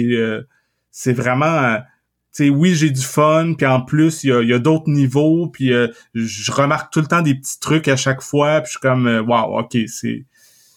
[0.91, 1.77] c'est vraiment
[2.31, 5.87] sais, oui, j'ai du fun, puis en plus, il y a, d'autres niveaux, puis euh,
[6.13, 9.07] je remarque tout le temps des petits trucs à chaque fois, puis je suis comme,
[9.07, 10.25] euh, wow, ok, c'est,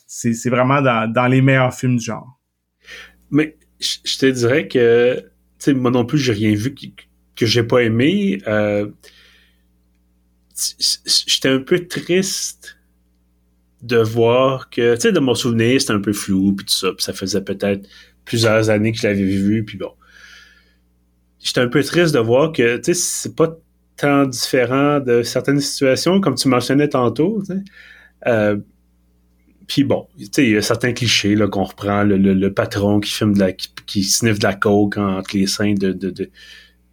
[0.06, 2.40] c'est, vraiment dans, dans les meilleurs films du genre.
[3.30, 5.22] Mais je te dirais que,
[5.58, 6.74] tu moi non plus, j'ai rien vu
[7.36, 8.38] que j'ai pas aimé.
[11.26, 12.78] J'étais un peu triste
[13.82, 17.04] de voir que, tu de mon souvenir, c'était un peu flou, puis tout ça, puis
[17.04, 17.86] ça faisait peut-être
[18.24, 19.92] plusieurs années que je l'avais vu, puis bon.
[21.44, 23.56] J'étais un peu triste de voir que, tu sais, c'est pas
[23.96, 27.60] tant différent de certaines situations, comme tu mentionnais tantôt, tu sais.
[28.26, 28.56] Euh,
[29.66, 33.10] puis bon, tu sais, il y a certains clichés là qu'on reprend, le, patron qui
[33.10, 36.30] fume de la, qui, qui sniffe de la coke entre les seins de, de, de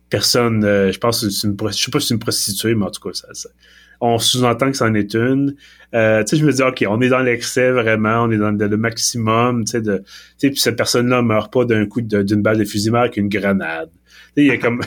[0.09, 2.85] personnes, euh, je pense que c'est une, je sais pas si c'est une prostituée, mais
[2.85, 3.49] en tout cas, ça, ça
[4.01, 5.55] on sous-entend que c'en est une.
[5.93, 8.51] Euh, tu sais, je me dis, OK, on est dans l'excès vraiment, on est dans
[8.51, 10.03] le, maximum, tu sais, de,
[10.39, 13.89] puis cette personne-là meurt pas d'un coup d'une balle de fusil, mais avec une grenade.
[13.93, 14.81] Tu sais, il y a comme,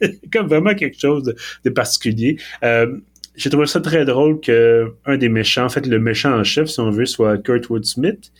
[0.32, 2.38] comme vraiment quelque chose de, particulier.
[2.62, 2.98] Euh,
[3.34, 6.68] j'ai trouvé ça très drôle que un des méchants, en fait, le méchant en chef,
[6.68, 8.30] si on veut, soit Kurtwood Smith,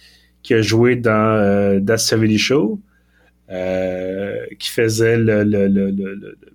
[0.43, 2.81] qui a joué dans euh, That 70 Show.
[3.51, 5.45] Euh, qui faisait le,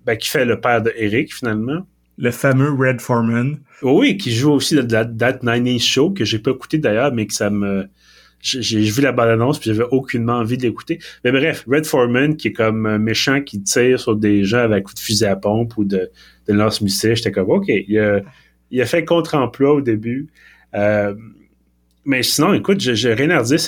[0.04, 1.86] ben, qui fait le père de Eric finalement
[2.18, 3.58] le fameux Red Foreman.
[3.82, 7.26] Oui, qui joue aussi dans That, That Nine Show, que j'ai pas écouté d'ailleurs, mais
[7.26, 7.86] que ça me...
[8.40, 11.00] J'ai vu la bande-annonce, puis j'avais aucunement envie d'écouter.
[11.24, 14.78] Mais bref, Red Foreman, qui est comme un méchant qui tire sur des gens avec
[14.78, 16.08] un coup de à pompe ou de,
[16.46, 18.20] de lance-missile, j'étais comme, OK, il a,
[18.70, 20.28] il a fait contre-emploi au début.
[20.74, 21.14] Euh,
[22.04, 23.58] mais sinon, écoute, j'ai rien à dire.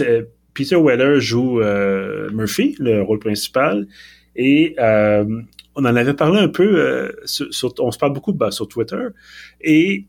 [0.54, 3.86] Peter Weller joue euh, Murphy, le rôle principal,
[4.36, 5.24] et euh,
[5.74, 9.06] on en avait parlé un peu, euh, sur, on se parle beaucoup bah, sur Twitter,
[9.60, 10.06] et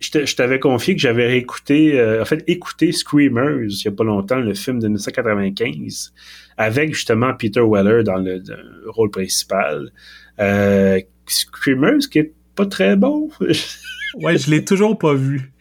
[0.00, 4.04] je t'avais confié que j'avais écouté, euh, en fait, écouté Screamers il y a pas
[4.04, 6.12] longtemps, le film de 1995,
[6.56, 8.40] avec justement Peter Weller dans le,
[8.86, 9.92] rôle principal.
[10.38, 13.28] Euh, Screamers qui est pas très bon.
[14.14, 15.52] ouais, je l'ai toujours pas vu.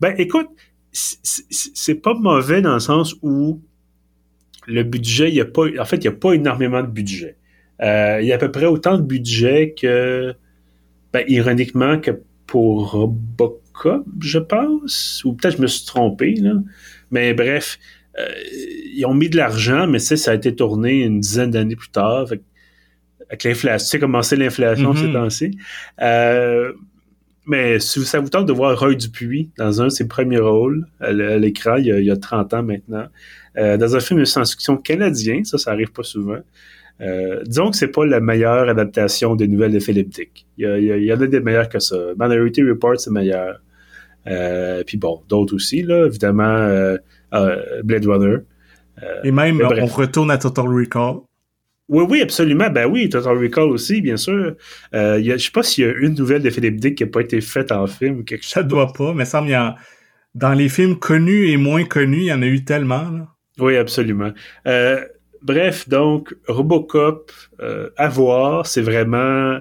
[0.00, 0.48] Ben, écoute,
[0.92, 3.60] c'est pas mauvais dans le sens où
[4.66, 7.37] le budget, il y a pas, en fait, il y a pas énormément de budget.
[7.82, 10.34] Euh, il y a à peu près autant de budget que,
[11.12, 15.22] ben, ironiquement, que pour Robocop, je pense.
[15.24, 16.54] Ou peut-être je me suis trompé, là.
[17.10, 17.78] Mais bref,
[18.18, 18.28] euh,
[18.94, 22.26] ils ont mis de l'argent, mais ça a été tourné une dizaine d'années plus tard.
[23.30, 25.12] avec l'inflation, tu sais comment c'est l'inflation ces mm-hmm.
[25.12, 25.58] temps-ci.
[26.02, 26.72] Euh,
[27.46, 30.86] mais si ça vous tente de voir Roy Dupuis dans un de ses premiers rôles
[31.00, 33.06] à l'écran, il, il, y a 30 ans maintenant,
[33.56, 36.40] dans un film de science-fiction canadien, ça, ça arrive pas souvent,
[37.00, 40.46] euh, disons que c'est pas la meilleure adaptation des nouvelles de Philip Dick.
[40.56, 41.96] Il y, en a des meilleures que ça.
[42.18, 43.60] Minority Report, c'est meilleur.
[44.26, 46.96] Euh, puis bon, d'autres aussi, là, évidemment, euh,
[47.84, 48.36] Blade Runner.
[49.22, 51.18] Et même, on retourne à Total Recall.
[51.88, 52.68] Oui, oui, absolument.
[52.68, 54.56] Ben oui, Total Recall aussi, bien sûr.
[54.94, 57.20] Euh, je sais pas s'il y a une nouvelle de Philip Dick qui n'a pas
[57.20, 58.52] été faite en film ou quelque chose.
[58.52, 59.48] Ça doit pas, mais ça me
[60.34, 63.10] dans les films connus et moins connus, il y en a eu tellement.
[63.10, 63.28] Là.
[63.58, 64.32] Oui, absolument.
[64.66, 65.04] Euh,
[65.42, 69.58] bref, donc, Robocop, euh, à voir, c'est vraiment...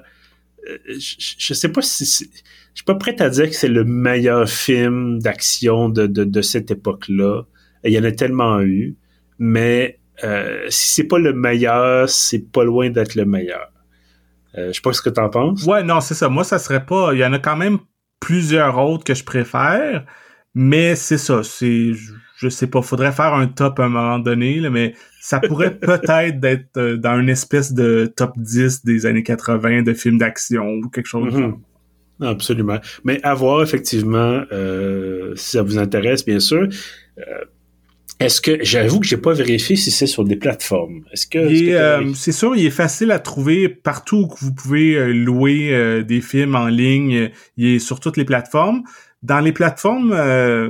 [0.69, 2.05] Euh, je, sais pas si...
[2.05, 6.69] Je suis pas prêt à dire que c'est le meilleur film d'action de, de, cette
[6.69, 7.43] époque-là.
[7.83, 8.95] Il y en a tellement eu,
[9.39, 13.71] mais euh, si c'est pas le meilleur, c'est pas loin d'être le meilleur.
[14.57, 15.63] Euh, je sais pas ce que tu en penses.
[15.65, 16.29] Ouais, non, c'est ça.
[16.29, 17.13] Moi, ça serait pas.
[17.13, 17.79] Il y en a quand même
[18.19, 20.05] plusieurs autres que je préfère,
[20.53, 21.43] mais c'est ça.
[21.43, 21.91] C'est
[22.37, 25.75] je sais pas, faudrait faire un top à un moment donné, là, mais ça pourrait
[25.79, 30.69] peut-être être euh, dans une espèce de top 10 des années 80 de films d'action
[30.69, 31.59] ou quelque chose comme
[32.19, 32.29] ça.
[32.29, 32.79] Absolument.
[33.03, 36.67] Mais à voir, effectivement, euh, si ça vous intéresse, bien sûr.
[37.19, 37.23] Euh,
[38.19, 41.03] est-ce que j'avoue que j'ai pas vérifié si c'est sur des plateformes.
[41.13, 46.21] Est-ce que c'est sûr, il est facile à trouver partout où vous pouvez louer des
[46.21, 47.29] films en ligne.
[47.57, 48.81] Il est sur toutes les plateformes.
[49.23, 50.69] Dans les plateformes euh,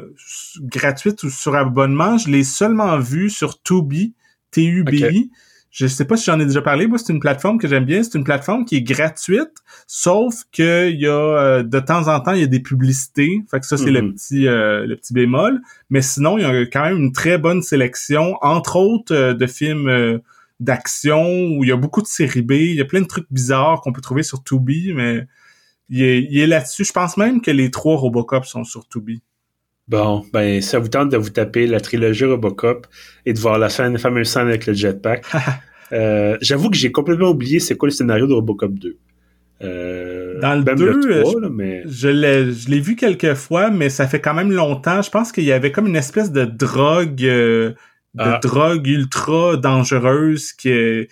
[0.62, 4.14] gratuites ou sur abonnement, je l'ai seulement vu sur Tubi,
[4.52, 5.32] T-U-B-I.
[5.70, 6.88] Je sais pas si j'en ai déjà parlé.
[6.88, 8.02] Moi, c'est une plateforme que j'aime bien.
[8.02, 9.52] C'est une plateforme qui est gratuite,
[9.86, 13.44] sauf que il y a euh, de temps en temps il y a des publicités.
[13.52, 14.14] Fait que ça c'est le mhm.
[14.14, 15.62] petit euh, le petit bémol.
[15.90, 20.22] Mais sinon, il y a quand même une très bonne sélection, entre autres de films
[20.60, 22.54] d'action où il y a beaucoup de séries B.
[22.54, 25.28] Il y a plein de trucs bizarres qu'on peut trouver sur Tubi, mais
[25.90, 26.84] il est, là-dessus.
[26.84, 29.22] Je pense même que les trois Robocop sont sur Tubi.
[29.88, 32.88] Bon, ben, ça vous tente de vous taper la trilogie Robocop
[33.26, 35.26] et de voir la, scène, la fameuse scène avec le jetpack.
[35.94, 38.98] euh, J'avoue que j'ai complètement oublié c'est quoi le scénario de Robocop 2.
[39.64, 41.84] Euh, Dans le 2, mais...
[41.88, 45.02] je l'ai vu quelques fois, mais ça fait quand même longtemps.
[45.02, 47.70] Je pense qu'il y avait comme une espèce de drogue, euh,
[48.14, 48.40] de ah.
[48.44, 51.08] drogue ultra dangereuse qui,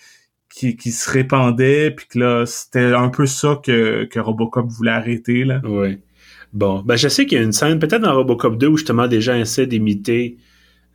[0.56, 4.92] qui, qui se répandait, puis que là, c'était un peu ça que, que Robocop voulait
[4.92, 5.62] arrêter, là.
[5.66, 5.98] Oui.
[6.54, 9.08] Bon, ben je sais qu'il y a une scène, peut-être dans Robocop 2, où justement
[9.08, 10.38] des gens essaient d'imiter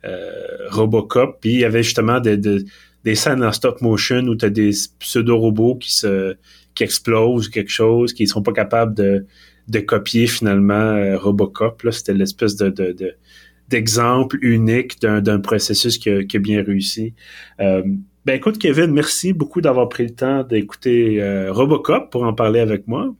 [0.05, 0.31] euh,
[0.71, 2.65] Robocop, puis il y avait justement de, de
[3.03, 6.35] des scènes en stop motion où tu as des pseudo-robots qui se
[6.73, 9.25] qui explosent quelque chose, qui sont pas capables de,
[9.67, 11.85] de copier finalement euh, Robocop.
[11.91, 13.15] C'était l'espèce de, de,
[13.67, 17.13] d'exemple unique d'un, processus qui a, bien réussi.
[17.59, 17.83] Euh,
[18.25, 22.59] ben écoute, Kevin, merci beaucoup d'avoir pris le temps d'écouter euh, Robocop pour en parler
[22.59, 23.13] avec moi.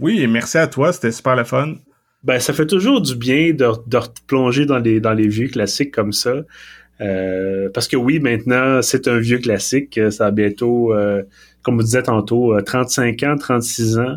[0.00, 1.74] Oui, et merci à toi, c'était super le fun.
[2.24, 5.92] Ben, ça fait toujours du bien de, de plonger dans les, dans les vieux classiques
[5.92, 6.34] comme ça.
[7.00, 9.98] Euh, parce que oui, maintenant, c'est un vieux classique.
[10.10, 11.22] Ça a bientôt, euh,
[11.62, 14.16] comme vous disait tantôt, 35 euh, ans, 36 ans.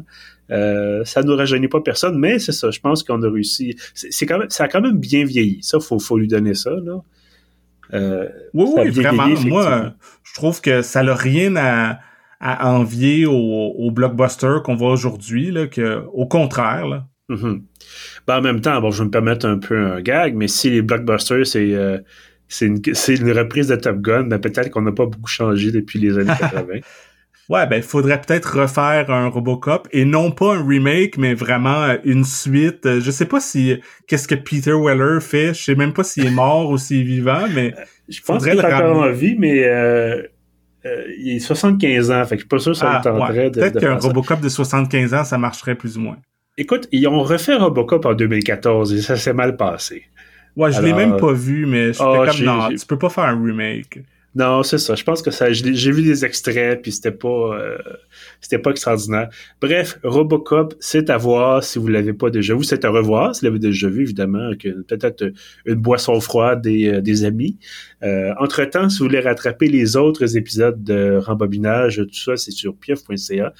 [0.50, 2.70] ça ne nous rajeunit pas personne, mais c'est ça.
[2.70, 3.76] Je pense qu'on a réussi.
[3.94, 5.60] C'est quand même, ça a quand même bien vieilli.
[5.62, 6.72] Ça, faut, faut lui donner ça.
[6.72, 7.02] Là.
[7.94, 9.28] Oui, oui, vraiment.
[9.46, 12.00] Moi, je trouve que ça n'a rien à,
[12.40, 16.88] à envier au, au blockbuster qu'on voit aujourd'hui, là, que, au contraire.
[16.88, 17.08] Là.
[17.30, 17.62] Mm-hmm.
[18.28, 20.70] ben, en même temps, bon, je vais me permettre un peu un gag, mais si
[20.70, 21.98] les blockbusters, c'est euh,
[22.48, 26.00] c'est une, une, reprise de Top Gun, ben peut-être qu'on n'a pas beaucoup changé depuis
[26.00, 26.80] les années 80.
[27.50, 31.84] Ouais, ben il faudrait peut-être refaire un Robocop et non pas un remake, mais vraiment
[31.84, 32.86] euh, une suite.
[32.86, 35.54] Euh, je sais pas si qu'est-ce que Peter Weller fait.
[35.54, 37.74] Je sais même pas s'il est mort ou s'il est vivant, mais
[38.10, 40.22] je pense qu'il est encore en vie, mais euh,
[41.18, 43.60] il est 75 ans, fait que je suis pas sûr que ça ah, tenterait de.
[43.60, 46.18] Peut-être qu'un Robocop de 75 ans, ça marcherait plus ou moins.
[46.58, 50.04] Écoute, ils ont refait Robocop en 2014 et ça s'est mal passé.
[50.56, 53.26] Ouais, je l'ai même pas vu, mais je oh, comme non, tu peux pas faire
[53.26, 54.00] un remake.
[54.36, 54.96] Non, c'est ça.
[54.96, 55.54] Je pense que ça.
[55.54, 57.78] J'ai vu des extraits, puis c'était pas, euh,
[58.42, 59.30] c'était pas extraordinaire.
[59.62, 62.66] Bref, Robocop, c'est à voir si vous l'avez pas déjà vu.
[62.66, 64.52] C'est à revoir si vous l'avez déjà vu, évidemment,
[64.88, 65.32] peut-être
[65.66, 67.58] une boisson froide des, euh, des amis.
[68.04, 72.52] Euh, entre temps, si vous voulez rattraper les autres épisodes de rembobinage, tout ça, c'est
[72.52, 73.54] sur pief.ca.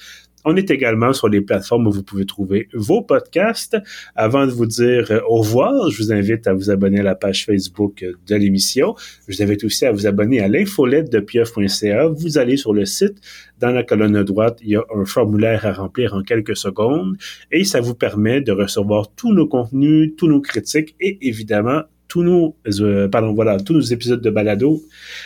[0.48, 3.76] On est également sur les plateformes où vous pouvez trouver vos podcasts.
[4.14, 7.16] Avant de vous dire euh, au revoir, je vous invite à vous abonner à la
[7.16, 8.94] page Facebook de l'émission.
[9.26, 12.06] Je vous invite aussi à vous abonner à l'infolette de pieuf.ca.
[12.06, 13.16] Vous allez sur le site.
[13.58, 17.16] Dans la colonne droite, il y a un formulaire à remplir en quelques secondes
[17.50, 22.22] et ça vous permet de recevoir tous nos contenus, tous nos critiques et évidemment tous
[22.22, 24.80] nos, euh, pardon, voilà, tous nos épisodes de balado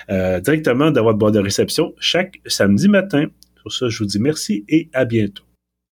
[0.09, 3.27] euh, directement dans votre boîte de réception chaque samedi matin.
[3.61, 5.50] Sur ça, je vous dis merci et à bientôt.